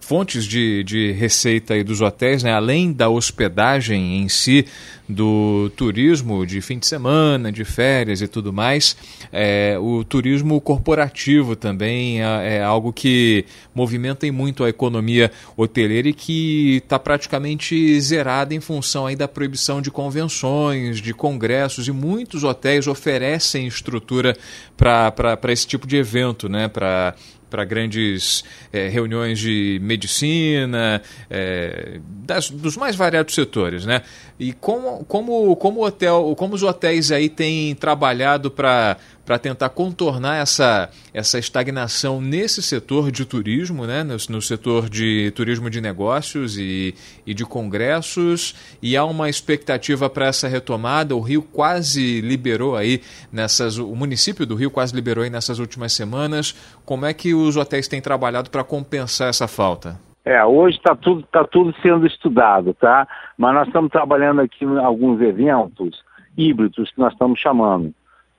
fontes 0.00 0.44
de, 0.44 0.84
de 0.84 1.12
receita 1.12 1.82
dos 1.82 2.00
hotéis, 2.00 2.42
né? 2.42 2.52
além 2.52 2.92
da 2.92 3.08
hospedagem 3.08 4.18
em 4.18 4.28
si, 4.28 4.66
do 5.08 5.70
turismo 5.76 6.46
de 6.46 6.60
fim 6.60 6.78
de 6.78 6.86
semana, 6.86 7.52
de 7.52 7.64
férias 7.64 8.22
e 8.22 8.28
tudo 8.28 8.52
mais, 8.52 8.96
é, 9.30 9.76
o 9.78 10.02
turismo 10.02 10.58
corporativo 10.60 11.54
também 11.54 12.22
é, 12.22 12.56
é 12.56 12.62
algo 12.62 12.92
que 12.92 13.44
movimenta 13.74 14.30
muito 14.32 14.64
a 14.64 14.68
economia 14.68 15.30
hoteleira 15.56 16.08
e 16.08 16.14
que 16.14 16.76
está 16.76 16.98
praticamente 16.98 18.00
zerada 18.00 18.54
em 18.54 18.60
função 18.60 19.06
aí 19.06 19.16
da 19.16 19.28
proibição 19.28 19.82
de 19.82 19.90
convenções, 19.90 21.00
de 21.00 21.12
congressos 21.12 21.86
e 21.86 21.92
muitos 21.92 22.44
hotéis 22.44 22.86
oferecem 22.86 23.66
estrutura 23.66 24.36
para 24.76 25.52
esse 25.52 25.66
tipo 25.66 25.86
de 25.86 25.96
evento, 25.96 26.48
né? 26.48 26.68
para 26.68 27.14
para 27.54 27.64
grandes 27.64 28.44
é, 28.72 28.88
reuniões 28.88 29.38
de 29.38 29.78
medicina, 29.80 31.00
é, 31.30 32.00
das, 32.26 32.50
dos 32.50 32.76
mais 32.76 32.96
variados 32.96 33.34
setores. 33.34 33.86
Né? 33.86 34.02
E 34.38 34.52
com 34.52 34.74
Então, 34.84 35.04
como, 35.06 35.56
como, 35.56 35.84
hotel, 35.84 36.34
como 36.36 36.54
os 36.54 36.62
hotéis 36.62 37.10
aí 37.10 37.28
têm 37.28 37.74
trabalhado 37.74 38.50
para 38.50 38.96
para 39.24 39.38
tentar 39.38 39.70
contornar 39.70 40.36
essa, 40.36 40.90
essa 41.12 41.38
estagnação 41.38 42.20
nesse 42.20 42.62
setor 42.62 43.10
de 43.10 43.24
turismo, 43.24 43.86
né? 43.86 44.02
no, 44.02 44.16
no 44.28 44.42
setor 44.42 44.88
de 44.88 45.30
turismo 45.32 45.70
de 45.70 45.80
negócios 45.80 46.58
e, 46.58 46.94
e 47.26 47.32
de 47.32 47.44
congressos, 47.44 48.76
e 48.82 48.96
há 48.96 49.04
uma 49.04 49.28
expectativa 49.28 50.08
para 50.10 50.26
essa 50.26 50.48
retomada. 50.48 51.16
O 51.16 51.20
Rio 51.20 51.42
quase 51.42 52.20
liberou 52.20 52.76
aí 52.76 53.00
nessas. 53.32 53.78
O 53.78 53.94
município 53.94 54.46
do 54.46 54.54
Rio 54.54 54.70
quase 54.70 54.94
liberou 54.94 55.24
aí 55.24 55.30
nessas 55.30 55.58
últimas 55.58 55.92
semanas. 55.92 56.54
Como 56.84 57.06
é 57.06 57.14
que 57.14 57.34
os 57.34 57.56
hotéis 57.56 57.88
têm 57.88 58.00
trabalhado 58.00 58.50
para 58.50 58.64
compensar 58.64 59.28
essa 59.28 59.48
falta? 59.48 59.98
É, 60.24 60.42
hoje 60.42 60.78
está 60.78 60.96
tudo, 60.96 61.22
tá 61.24 61.44
tudo 61.44 61.74
sendo 61.82 62.06
estudado, 62.06 62.72
tá? 62.72 63.06
Mas 63.36 63.54
nós 63.54 63.66
estamos 63.66 63.90
trabalhando 63.90 64.40
aqui 64.40 64.64
em 64.64 64.78
alguns 64.78 65.20
eventos 65.20 66.02
híbridos 66.36 66.90
que 66.90 66.98
nós 66.98 67.12
estamos 67.12 67.38
chamando. 67.38 67.94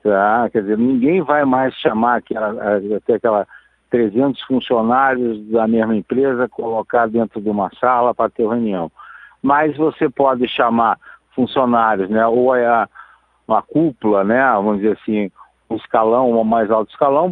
Tá? 0.06 0.48
Quer 0.52 0.62
dizer, 0.62 0.78
ninguém 0.78 1.24
vai 1.24 1.44
mais 1.46 1.74
chamar 1.78 2.18
aquela, 2.18 2.78
até 2.96 3.16
aquela 3.16 3.48
300 3.90 4.40
funcionários 4.44 5.44
da 5.50 5.68
mesma 5.68 5.96
empresa, 5.96 6.48
colocar 6.48 7.08
dentro 7.08 7.42
de 7.42 7.50
uma 7.50 7.72
sala 7.80 8.14
para 8.14 8.30
ter 8.30 8.44
reunião. 8.44 8.92
Mas 9.42 9.76
você 9.76 10.08
pode 10.08 10.48
chamar 10.48 11.00
funcionários, 11.34 12.08
né? 12.08 12.24
Ou 12.28 12.56
é 12.56 12.88
uma 13.48 13.64
cúpula, 13.64 14.24
né? 14.24 14.48
Vamos 14.54 14.78
dizer 14.78 14.96
assim, 15.02 15.32
um 15.68 15.76
escalão, 15.76 16.40
um 16.40 16.44
mais 16.44 16.70
alto 16.70 16.92
escalão, 16.92 17.32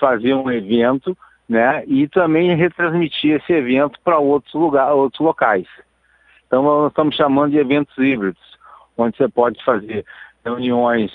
fazer 0.00 0.34
um 0.34 0.50
evento, 0.50 1.16
né? 1.48 1.84
E 1.86 2.08
também 2.08 2.56
retransmitir 2.56 3.36
esse 3.36 3.52
evento 3.52 4.00
para 4.02 4.18
outros 4.18 4.54
lugares, 4.54 4.92
outros 4.92 5.20
locais. 5.20 5.68
Então 6.48 6.64
nós 6.64 6.88
estamos 6.88 7.14
chamando 7.14 7.52
de 7.52 7.58
eventos 7.58 7.96
híbridos, 7.96 8.42
onde 8.98 9.16
você 9.16 9.28
pode 9.28 9.64
fazer 9.64 10.04
reuniões 10.44 11.12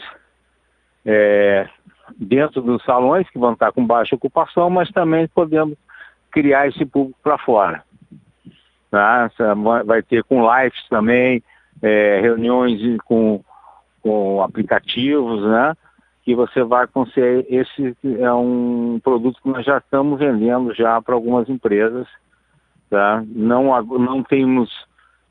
é, 1.06 1.68
dentro 2.18 2.62
dos 2.62 2.84
salões, 2.84 3.30
que 3.30 3.40
vão 3.40 3.54
estar 3.54 3.72
com 3.72 3.86
baixa 3.86 4.16
ocupação, 4.16 4.70
mas 4.70 4.92
também 4.92 5.28
podemos 5.28 5.78
criar 6.32 6.68
esse 6.68 6.86
público 6.86 7.20
para 7.24 7.38
fora. 7.38 7.84
Tá? 8.90 9.30
Vai 9.86 10.02
ter 10.02 10.24
com 10.24 10.42
lives 10.42 10.88
também, 10.90 11.44
é, 11.82 12.20
reuniões 12.22 12.80
com, 13.06 13.42
com 14.02 14.42
aplicativos, 14.42 15.44
né? 15.44 15.76
que 16.24 16.36
você 16.36 16.64
vai 16.64 16.88
conseguir. 16.88 17.46
Esse 17.50 17.96
é 18.20 18.34
um 18.34 19.00
produto 19.04 19.42
que 19.42 19.50
nós 19.50 19.66
já 19.66 19.78
estamos 19.78 20.20
vendendo 20.20 20.74
já 20.74 21.02
para 21.02 21.16
algumas 21.16 21.50
empresas. 21.50 22.08
Tá? 22.90 23.24
Não, 23.28 23.82
não 23.84 24.22
temos, 24.24 24.70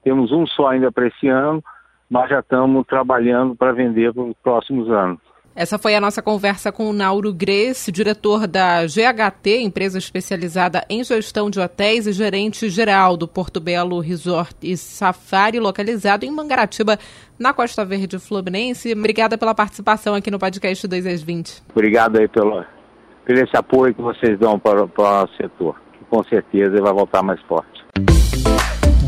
temos 0.02 0.32
um 0.32 0.46
só 0.46 0.68
ainda 0.68 0.90
para 0.90 1.06
esse 1.06 1.28
ano, 1.28 1.62
mas 2.08 2.30
já 2.30 2.40
estamos 2.40 2.86
trabalhando 2.86 3.54
para 3.54 3.72
vender 3.72 4.12
para 4.12 4.22
os 4.22 4.36
próximos 4.42 4.90
anos. 4.90 5.20
Essa 5.54 5.78
foi 5.78 5.96
a 5.96 6.00
nossa 6.00 6.22
conversa 6.22 6.70
com 6.70 6.88
o 6.88 6.92
Nauro 6.92 7.32
Grace, 7.32 7.90
diretor 7.90 8.46
da 8.46 8.86
GHT, 8.86 9.62
empresa 9.62 9.98
especializada 9.98 10.84
em 10.88 11.02
gestão 11.02 11.50
de 11.50 11.58
hotéis 11.58 12.06
e 12.06 12.12
gerente 12.12 12.70
geral 12.70 13.16
do 13.16 13.26
Porto 13.26 13.60
Belo 13.60 13.98
Resort 13.98 14.54
e 14.62 14.76
Safari, 14.76 15.58
localizado 15.58 16.24
em 16.24 16.30
Mangaratiba, 16.30 16.98
na 17.36 17.52
Costa 17.52 17.84
Verde 17.84 18.18
Fluminense. 18.18 18.92
Obrigada 18.92 19.36
pela 19.36 19.54
participação 19.54 20.14
aqui 20.14 20.30
no 20.30 20.38
podcast 20.38 20.86
2 20.86 21.06
às 21.06 21.22
20. 21.22 21.62
Obrigado 21.72 22.18
aí 22.18 22.28
pelo, 22.28 22.64
pelo 23.24 23.40
esse 23.40 23.56
apoio 23.56 23.92
que 23.92 24.00
vocês 24.00 24.38
dão 24.38 24.56
para, 24.56 24.86
para 24.86 25.24
o 25.24 25.28
setor, 25.36 25.74
que 25.98 26.04
com 26.08 26.22
certeza 26.24 26.80
vai 26.80 26.92
voltar 26.92 27.24
mais 27.24 27.40
forte. 27.42 27.84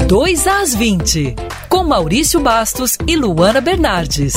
2 0.09 0.47
às 0.49 0.75
20, 0.75 1.37
com 1.69 1.85
Maurício 1.85 2.41
Bastos 2.41 2.99
e 3.07 3.15
Luana 3.17 3.61
Bernardes. 3.61 4.35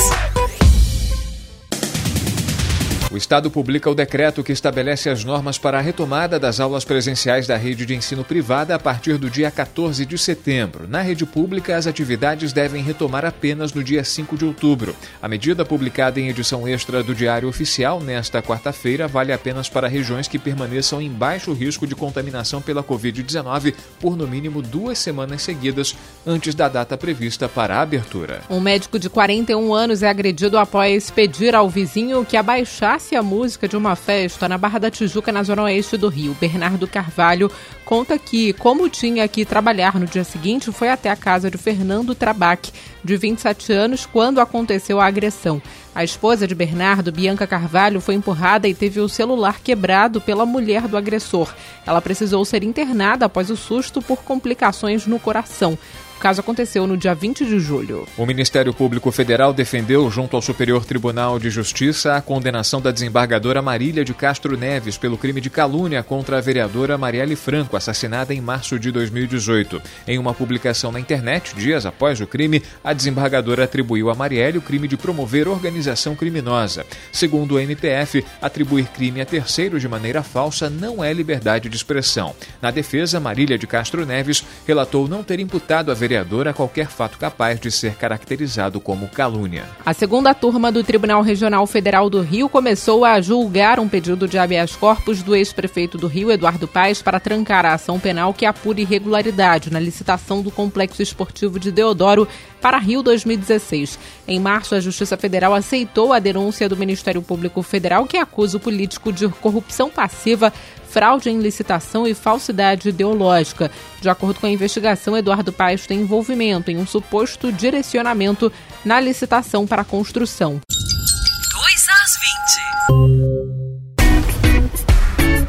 O 3.16 3.24
Estado 3.26 3.50
publica 3.50 3.88
o 3.88 3.94
decreto 3.94 4.44
que 4.44 4.52
estabelece 4.52 5.08
as 5.08 5.24
normas 5.24 5.56
para 5.56 5.78
a 5.78 5.80
retomada 5.80 6.38
das 6.38 6.60
aulas 6.60 6.84
presenciais 6.84 7.46
da 7.46 7.56
rede 7.56 7.86
de 7.86 7.94
ensino 7.94 8.22
privada 8.22 8.74
a 8.74 8.78
partir 8.78 9.16
do 9.16 9.30
dia 9.30 9.50
14 9.50 10.04
de 10.04 10.18
setembro. 10.18 10.86
Na 10.86 11.00
rede 11.00 11.24
pública, 11.24 11.78
as 11.78 11.86
atividades 11.86 12.52
devem 12.52 12.82
retomar 12.82 13.24
apenas 13.24 13.72
no 13.72 13.82
dia 13.82 14.04
5 14.04 14.36
de 14.36 14.44
outubro. 14.44 14.94
A 15.22 15.26
medida, 15.28 15.64
publicada 15.64 16.20
em 16.20 16.28
edição 16.28 16.68
extra 16.68 17.02
do 17.02 17.14
Diário 17.14 17.48
Oficial 17.48 18.02
nesta 18.02 18.42
quarta-feira, 18.42 19.08
vale 19.08 19.32
apenas 19.32 19.66
para 19.66 19.88
regiões 19.88 20.28
que 20.28 20.38
permaneçam 20.38 21.00
em 21.00 21.08
baixo 21.08 21.54
risco 21.54 21.86
de 21.86 21.94
contaminação 21.94 22.60
pela 22.60 22.84
Covid-19 22.84 23.72
por 23.98 24.14
no 24.14 24.28
mínimo 24.28 24.60
duas 24.60 24.98
semanas 24.98 25.40
seguidas 25.40 25.96
antes 26.26 26.54
da 26.54 26.68
data 26.68 26.98
prevista 26.98 27.48
para 27.48 27.76
a 27.76 27.80
abertura. 27.80 28.42
Um 28.50 28.60
médico 28.60 28.98
de 28.98 29.08
41 29.08 29.72
anos 29.72 30.02
é 30.02 30.08
agredido 30.10 30.58
após 30.58 31.10
pedir 31.10 31.54
ao 31.54 31.70
vizinho 31.70 32.22
que 32.22 32.36
abaixasse 32.36 33.05
a 33.14 33.22
música 33.22 33.68
de 33.68 33.76
uma 33.76 33.94
festa 33.94 34.48
na 34.48 34.58
Barra 34.58 34.78
da 34.78 34.90
Tijuca, 34.90 35.30
na 35.30 35.42
zona 35.42 35.62
oeste 35.62 35.96
do 35.96 36.08
Rio. 36.08 36.36
Bernardo 36.40 36.88
Carvalho 36.88 37.50
conta 37.84 38.18
que, 38.18 38.52
como 38.54 38.88
tinha 38.88 39.28
que 39.28 39.44
trabalhar 39.44 40.00
no 40.00 40.06
dia 40.06 40.24
seguinte, 40.24 40.72
foi 40.72 40.88
até 40.88 41.10
a 41.10 41.16
casa 41.16 41.50
de 41.50 41.58
Fernando 41.58 42.14
Trabac, 42.14 42.72
de 43.04 43.16
27 43.16 43.72
anos, 43.72 44.06
quando 44.06 44.40
aconteceu 44.40 44.98
a 44.98 45.06
agressão. 45.06 45.62
A 45.94 46.02
esposa 46.02 46.46
de 46.46 46.54
Bernardo, 46.54 47.12
Bianca 47.12 47.46
Carvalho, 47.46 48.00
foi 48.00 48.14
empurrada 48.14 48.66
e 48.66 48.74
teve 48.74 49.00
o 49.00 49.08
celular 49.08 49.60
quebrado 49.60 50.20
pela 50.20 50.44
mulher 50.44 50.88
do 50.88 50.96
agressor. 50.96 51.54
Ela 51.86 52.02
precisou 52.02 52.44
ser 52.44 52.64
internada 52.64 53.26
após 53.26 53.50
o 53.50 53.56
susto 53.56 54.02
por 54.02 54.22
complicações 54.22 55.06
no 55.06 55.20
coração. 55.20 55.78
O 56.16 56.18
caso 56.18 56.40
aconteceu 56.40 56.86
no 56.86 56.96
dia 56.96 57.14
20 57.14 57.44
de 57.44 57.60
julho. 57.60 58.08
O 58.16 58.24
Ministério 58.24 58.72
Público 58.72 59.12
Federal 59.12 59.52
defendeu, 59.52 60.10
junto 60.10 60.34
ao 60.34 60.40
Superior 60.40 60.82
Tribunal 60.82 61.38
de 61.38 61.50
Justiça, 61.50 62.16
a 62.16 62.22
condenação 62.22 62.80
da 62.80 62.90
desembargadora 62.90 63.60
Marília 63.60 64.02
de 64.02 64.14
Castro 64.14 64.56
Neves 64.56 64.96
pelo 64.96 65.18
crime 65.18 65.42
de 65.42 65.50
calúnia 65.50 66.02
contra 66.02 66.38
a 66.38 66.40
vereadora 66.40 66.96
Marielle 66.96 67.36
Franco, 67.36 67.76
assassinada 67.76 68.32
em 68.32 68.40
março 68.40 68.78
de 68.78 68.90
2018. 68.90 69.80
Em 70.08 70.18
uma 70.18 70.32
publicação 70.32 70.90
na 70.90 70.98
internet, 70.98 71.54
dias 71.54 71.84
após 71.84 72.18
o 72.18 72.26
crime, 72.26 72.62
a 72.82 72.94
desembargadora 72.94 73.64
atribuiu 73.64 74.08
a 74.08 74.14
Marielle 74.14 74.56
o 74.56 74.62
crime 74.62 74.88
de 74.88 74.96
promover 74.96 75.46
organização 75.46 76.16
criminosa. 76.16 76.86
Segundo 77.12 77.56
o 77.56 77.60
MPF, 77.60 78.24
atribuir 78.40 78.86
crime 78.86 79.20
a 79.20 79.26
terceiro 79.26 79.78
de 79.78 79.86
maneira 79.86 80.22
falsa 80.22 80.70
não 80.70 81.04
é 81.04 81.12
liberdade 81.12 81.68
de 81.68 81.76
expressão. 81.76 82.34
Na 82.62 82.70
defesa, 82.70 83.20
Marília 83.20 83.58
de 83.58 83.66
Castro 83.66 84.06
Neves 84.06 84.42
relatou 84.66 85.06
não 85.06 85.22
ter 85.22 85.40
imputado 85.40 85.92
a 85.92 86.05
vereador 86.06 86.46
a 86.46 86.52
qualquer 86.52 86.86
fato 86.86 87.18
capaz 87.18 87.58
de 87.58 87.68
ser 87.68 87.96
caracterizado 87.96 88.80
como 88.80 89.08
calúnia. 89.08 89.64
A 89.84 89.92
segunda 89.92 90.32
turma 90.32 90.70
do 90.70 90.84
Tribunal 90.84 91.20
Regional 91.20 91.66
Federal 91.66 92.08
do 92.08 92.20
Rio 92.20 92.48
começou 92.48 93.04
a 93.04 93.20
julgar 93.20 93.80
um 93.80 93.88
pedido 93.88 94.28
de 94.28 94.38
habeas 94.38 94.76
corpus 94.76 95.20
do 95.20 95.34
ex-prefeito 95.34 95.98
do 95.98 96.06
Rio, 96.06 96.30
Eduardo 96.30 96.68
Paes, 96.68 97.02
para 97.02 97.18
trancar 97.18 97.66
a 97.66 97.74
ação 97.74 97.98
penal 97.98 98.32
que 98.32 98.46
apura 98.46 98.80
irregularidade 98.80 99.72
na 99.72 99.80
licitação 99.80 100.42
do 100.42 100.50
complexo 100.52 101.02
esportivo 101.02 101.58
de 101.58 101.72
Deodoro 101.72 102.28
para 102.60 102.78
Rio 102.78 103.02
2016. 103.02 103.98
Em 104.28 104.38
março, 104.38 104.76
a 104.76 104.80
Justiça 104.80 105.16
Federal 105.16 105.54
aceitou 105.54 106.12
a 106.12 106.20
denúncia 106.20 106.68
do 106.68 106.76
Ministério 106.76 107.20
Público 107.20 107.62
Federal 107.62 108.06
que 108.06 108.16
acusa 108.16 108.58
o 108.58 108.60
político 108.60 109.12
de 109.12 109.28
corrupção 109.28 109.90
passiva 109.90 110.52
fraude 110.96 111.28
em 111.28 111.40
licitação 111.40 112.06
e 112.06 112.14
falsidade 112.14 112.88
ideológica. 112.88 113.70
De 114.00 114.08
acordo 114.08 114.40
com 114.40 114.46
a 114.46 114.50
investigação, 114.50 115.14
Eduardo 115.14 115.52
Paes 115.52 115.86
tem 115.86 116.00
envolvimento 116.00 116.70
em 116.70 116.78
um 116.78 116.86
suposto 116.86 117.52
direcionamento 117.52 118.50
na 118.82 118.98
licitação 118.98 119.66
para 119.66 119.82
a 119.82 119.84
construção. 119.84 120.58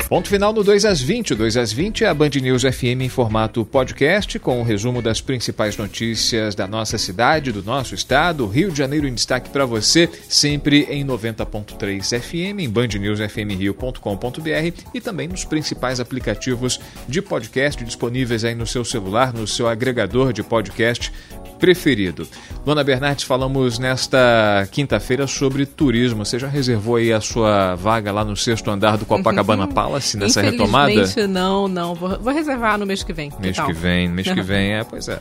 Ponto 0.08 0.30
final 0.30 0.54
no 0.54 0.64
2 0.64 0.86
às 0.86 1.02
20. 1.02 1.34
O 1.34 1.36
2 1.36 1.58
às 1.58 1.74
20 1.74 2.06
é 2.06 2.08
a 2.08 2.14
Band 2.14 2.30
News 2.42 2.62
FM 2.62 3.02
em 3.02 3.10
formato 3.10 3.66
podcast, 3.66 4.40
com 4.40 4.58
o 4.58 4.62
um 4.62 4.64
resumo 4.64 5.02
das 5.02 5.20
principais 5.20 5.76
notícias 5.76 6.56
da 6.56 6.66
nossa 6.66 6.98
cidade, 6.98 7.52
do 7.52 7.62
nosso 7.62 7.94
estado, 7.94 8.48
Rio 8.48 8.72
de 8.72 8.78
Janeiro 8.78 9.06
em 9.06 9.14
destaque 9.14 9.50
para 9.50 9.66
você, 9.66 10.10
sempre 10.30 10.84
em 10.84 11.06
90.3 11.06 12.22
FM, 12.22 12.62
em 12.62 12.70
bandnewsfmrio.com.br 12.70 14.82
e 14.94 15.02
também 15.02 15.28
nos 15.28 15.44
principais 15.44 16.00
aplicativos 16.00 16.80
de 17.06 17.22
podcast 17.22 17.84
disponíveis 17.84 18.46
aí 18.46 18.56
no 18.56 18.66
seu 18.66 18.86
celular, 18.86 19.34
no 19.34 19.46
seu 19.46 19.68
agregador 19.68 20.32
de 20.32 20.42
podcast 20.42 21.12
preferido. 21.60 22.28
Luana 22.66 22.84
Bernardes, 22.84 23.24
falamos 23.24 23.80
nesta 23.80 24.68
quinta-feira 24.72 25.28
sobre 25.28 25.66
turismo. 25.66 26.26
Você 26.26 26.40
já 26.40 26.48
reservou 26.48 26.98
aí 26.98 27.12
a 27.12 27.22
sua 27.22 27.76
vaga 27.76 28.12
lá 28.12 28.24
no 28.24 28.36
sexto 28.36 28.70
andar 28.70 28.98
do 28.98 29.06
Copacabana 29.06 29.68
Palace 29.72 30.18
nessa 30.18 30.42
retomada? 30.42 30.94
não, 31.28 31.68
não. 31.68 31.96
Vou, 31.96 32.20
vou, 32.20 32.34
reservar 32.34 32.78
no 32.78 32.86
mês 32.86 33.04
que 33.04 33.14
vem. 33.14 33.32
Mês 33.40 33.60
que, 33.60 33.66
que 33.66 33.74
vem, 33.74 34.08
mês 34.10 34.28
que 34.28 34.42
vem, 34.42 34.74
é, 34.74 34.84
pois 34.84 35.08
é. 35.08 35.20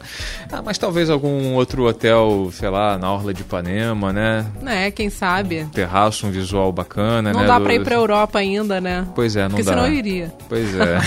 Ah, 0.50 0.62
mas 0.62 0.78
talvez 0.78 1.10
algum 1.10 1.54
outro 1.54 1.86
hotel, 1.86 2.50
sei 2.52 2.68
lá, 2.68 2.98
na 2.98 3.12
Orla 3.12 3.32
de 3.32 3.42
Ipanema, 3.42 4.12
né? 4.12 4.46
É, 4.66 4.90
quem 4.90 5.10
sabe. 5.10 5.62
Um 5.62 5.68
terraço, 5.68 6.26
um 6.26 6.30
visual 6.30 6.72
bacana, 6.72 7.32
não 7.32 7.40
né? 7.40 7.46
Não 7.46 7.54
dá 7.54 7.60
pra 7.60 7.74
ir 7.74 7.82
pra 7.82 7.94
Europa 7.94 8.38
ainda, 8.38 8.80
né? 8.80 9.06
Pois 9.14 9.36
é, 9.36 9.42
não 9.42 9.50
Porque 9.50 9.62
dá. 9.62 9.72
Porque 9.72 9.84
senão 9.84 9.92
eu 9.92 9.98
iria. 9.98 10.32
Pois 10.48 10.74
é. 10.74 10.98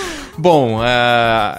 Bom, 0.36 0.80
uh, 0.80 0.82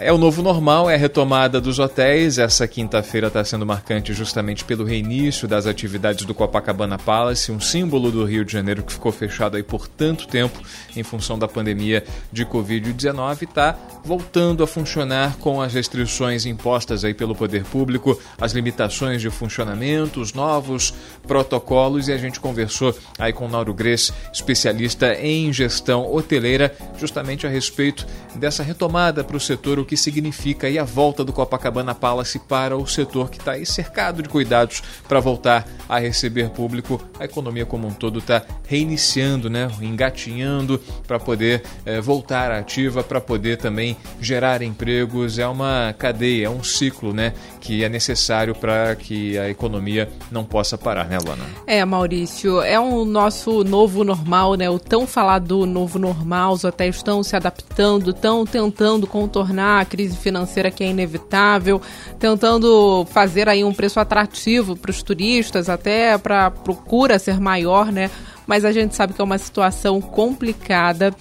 é 0.01 0.11
o 0.11 0.17
novo 0.17 0.43
normal, 0.43 0.89
é 0.89 0.95
a 0.95 0.97
retomada 0.97 1.61
dos 1.61 1.79
hotéis. 1.79 2.37
Essa 2.37 2.67
quinta-feira 2.67 3.27
está 3.27 3.41
sendo 3.41 3.65
marcante 3.65 4.13
justamente 4.13 4.65
pelo 4.65 4.83
reinício 4.83 5.47
das 5.47 5.65
atividades 5.65 6.25
do 6.25 6.33
Copacabana 6.33 6.97
Palace, 6.97 7.53
um 7.53 7.59
símbolo 7.59 8.11
do 8.11 8.25
Rio 8.25 8.43
de 8.43 8.51
Janeiro 8.51 8.83
que 8.83 8.91
ficou 8.91 9.13
fechado 9.13 9.55
aí 9.55 9.63
por 9.63 9.87
tanto 9.87 10.27
tempo 10.27 10.59
em 10.93 11.03
função 11.03 11.39
da 11.39 11.47
pandemia 11.47 12.03
de 12.33 12.45
Covid-19, 12.45 13.43
está 13.43 13.77
voltando 14.03 14.61
a 14.61 14.67
funcionar 14.67 15.37
com 15.37 15.61
as 15.61 15.73
restrições 15.73 16.45
impostas 16.45 17.05
aí 17.05 17.13
pelo 17.13 17.33
poder 17.33 17.63
público, 17.63 18.19
as 18.39 18.51
limitações 18.51 19.21
de 19.21 19.29
funcionamento, 19.29 20.19
os 20.19 20.33
novos 20.33 20.93
protocolos 21.25 22.09
e 22.09 22.11
a 22.11 22.17
gente 22.17 22.41
conversou 22.41 22.93
aí 23.17 23.31
com 23.31 23.45
o 23.45 23.49
Nauro 23.49 23.73
Gress, 23.73 24.11
especialista 24.33 25.13
em 25.15 25.51
gestão 25.53 26.13
hoteleira, 26.13 26.75
justamente 26.99 27.47
a 27.47 27.49
respeito 27.49 28.05
dessa 28.35 28.64
retomada 28.65 29.23
para 29.23 29.37
o 29.37 29.39
setor, 29.39 29.79
o 29.79 29.85
que 29.85 29.95
significa 29.95 30.67
a 30.67 30.83
volta 30.83 31.23
do 31.23 31.31
Copacabana 31.31 31.93
Palace 31.93 32.39
para 32.39 32.75
o 32.75 32.85
setor 32.87 33.29
que 33.29 33.37
está 33.37 33.53
aí 33.53 33.65
cercado 33.65 34.21
de 34.21 34.29
cuidados 34.29 34.81
para 35.07 35.19
voltar 35.19 35.67
a 35.87 35.99
receber 35.99 36.49
público. 36.49 37.01
A 37.19 37.25
economia 37.25 37.65
como 37.65 37.87
um 37.87 37.93
todo 37.93 38.19
está 38.19 38.43
reiniciando, 38.67 39.49
né, 39.49 39.69
engatinhando 39.81 40.81
para 41.07 41.19
poder 41.19 41.63
é, 41.85 42.01
voltar 42.01 42.51
ativa, 42.51 43.03
para 43.03 43.21
poder 43.21 43.57
também 43.57 43.95
gerar 44.19 44.61
empregos. 44.61 45.37
É 45.37 45.47
uma 45.47 45.93
cadeia, 45.97 46.47
é 46.47 46.49
um 46.49 46.63
ciclo, 46.63 47.13
né, 47.13 47.33
que 47.61 47.83
é 47.83 47.89
necessário 47.89 48.55
para 48.55 48.95
que 48.95 49.37
a 49.37 49.49
economia 49.49 50.09
não 50.31 50.43
possa 50.43 50.77
parar, 50.77 51.05
né, 51.05 51.17
Luana? 51.19 51.45
É, 51.67 51.85
Maurício, 51.85 52.61
é 52.61 52.79
um 52.79 53.05
nosso 53.05 53.63
novo 53.63 54.03
normal, 54.03 54.55
né? 54.55 54.69
O 54.69 54.79
tão 54.79 55.05
falado 55.05 55.65
novo 55.65 55.99
normal, 55.99 56.53
os 56.53 56.63
hotéis 56.63 56.95
estão 56.95 57.21
se 57.23 57.35
adaptando, 57.35 58.11
estão 58.11 58.45
tentando 58.55 59.05
contornar 59.05 59.81
a 59.81 59.85
crise 59.85 60.15
financeira 60.15 60.71
que 60.71 60.81
é 60.81 60.87
inevitável, 60.87 61.81
tentando 62.17 63.05
fazer 63.11 63.49
aí 63.49 63.65
um 63.65 63.73
preço 63.73 63.99
atrativo 63.99 64.77
para 64.77 64.91
os 64.91 65.03
turistas, 65.03 65.67
até 65.67 66.17
para 66.17 66.45
a 66.45 66.51
procura 66.51 67.19
ser 67.19 67.37
maior, 67.37 67.91
né? 67.91 68.09
Mas 68.47 68.63
a 68.63 68.71
gente 68.71 68.95
sabe 68.95 69.11
que 69.11 69.19
é 69.19 69.23
uma 69.25 69.37
situação 69.37 69.99
complicada. 69.99 71.13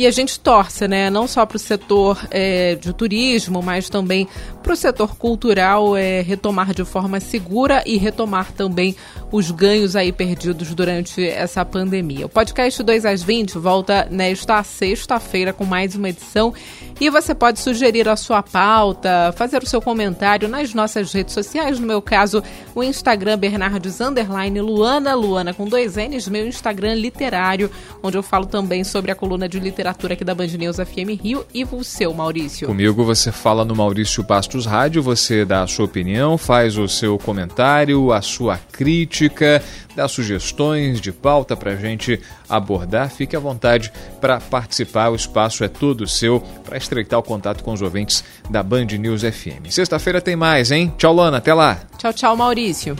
E 0.00 0.06
a 0.06 0.10
gente 0.10 0.40
torce, 0.40 0.88
né, 0.88 1.10
não 1.10 1.28
só 1.28 1.44
para 1.44 1.56
o 1.56 1.58
setor 1.58 2.26
é, 2.30 2.74
de 2.74 2.90
turismo, 2.90 3.60
mas 3.60 3.90
também 3.90 4.26
para 4.62 4.72
o 4.72 4.76
setor 4.76 5.14
cultural 5.14 5.94
é, 5.94 6.22
retomar 6.22 6.72
de 6.72 6.86
forma 6.86 7.20
segura 7.20 7.82
e 7.84 7.98
retomar 7.98 8.50
também 8.52 8.96
os 9.30 9.50
ganhos 9.50 9.94
aí 9.94 10.10
perdidos 10.10 10.74
durante 10.74 11.22
essa 11.28 11.66
pandemia. 11.66 12.24
O 12.24 12.30
podcast 12.30 12.82
2 12.82 13.04
às 13.04 13.22
20 13.22 13.58
volta 13.58 14.08
nesta 14.10 14.62
sexta-feira 14.62 15.52
com 15.52 15.66
mais 15.66 15.94
uma 15.94 16.08
edição 16.08 16.54
e 16.98 17.10
você 17.10 17.34
pode 17.34 17.60
sugerir 17.60 18.08
a 18.08 18.16
sua 18.16 18.42
pauta, 18.42 19.34
fazer 19.36 19.62
o 19.62 19.66
seu 19.66 19.82
comentário 19.82 20.48
nas 20.48 20.72
nossas 20.72 21.12
redes 21.12 21.34
sociais, 21.34 21.78
no 21.78 21.86
meu 21.86 22.00
caso, 22.00 22.42
o 22.74 22.82
Instagram 22.82 23.36
Bernardes 23.36 24.00
Underline 24.00 24.62
Luana, 24.62 25.14
Luana 25.14 25.52
com 25.52 25.66
dois 25.66 25.96
N's, 25.96 26.26
meu 26.26 26.46
Instagram 26.46 26.94
literário, 26.94 27.70
onde 28.02 28.16
eu 28.16 28.22
falo 28.22 28.46
também 28.46 28.82
sobre 28.82 29.10
a 29.10 29.14
coluna 29.14 29.46
de 29.46 29.60
literatura 29.60 29.89
aqui 29.90 30.24
da 30.24 30.34
Band 30.34 30.46
News 30.46 30.76
FM 30.76 31.20
Rio 31.22 31.46
e 31.52 31.64
o 31.64 31.84
seu, 31.84 32.12
Maurício. 32.12 32.66
Comigo 32.66 33.04
você 33.04 33.30
fala 33.32 33.64
no 33.64 33.74
Maurício 33.74 34.22
Bastos 34.22 34.66
Rádio, 34.66 35.02
você 35.02 35.44
dá 35.44 35.62
a 35.62 35.66
sua 35.66 35.84
opinião, 35.84 36.38
faz 36.38 36.76
o 36.78 36.88
seu 36.88 37.18
comentário, 37.18 38.12
a 38.12 38.22
sua 38.22 38.58
crítica, 38.72 39.62
dá 39.94 40.06
sugestões 40.08 41.00
de 41.00 41.12
pauta 41.12 41.56
para 41.56 41.72
a 41.72 41.76
gente 41.76 42.20
abordar. 42.48 43.10
Fique 43.10 43.36
à 43.36 43.40
vontade 43.40 43.92
para 44.20 44.40
participar, 44.40 45.10
o 45.10 45.16
espaço 45.16 45.64
é 45.64 45.68
todo 45.68 46.06
seu 46.06 46.40
para 46.64 46.76
estreitar 46.76 47.18
o 47.18 47.22
contato 47.22 47.62
com 47.64 47.72
os 47.72 47.82
ouvintes 47.82 48.24
da 48.48 48.62
Band 48.62 48.86
News 48.86 49.22
FM. 49.22 49.70
Sexta-feira 49.70 50.20
tem 50.20 50.36
mais, 50.36 50.70
hein? 50.70 50.92
Tchau, 50.96 51.14
Lana, 51.14 51.38
até 51.38 51.54
lá. 51.54 51.80
Tchau, 51.98 52.12
tchau, 52.12 52.36
Maurício. 52.36 52.96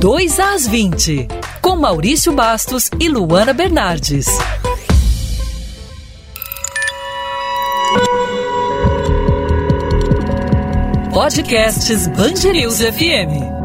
Dois 0.00 0.40
às 0.40 0.66
20, 0.66 1.28
com 1.60 1.76
Maurício 1.76 2.32
Bastos 2.32 2.90
e 2.98 3.08
Luana 3.08 3.52
Bernardes. 3.52 4.26
Podcasts 11.12 12.06
News 12.52 12.78
FM. 12.80 13.59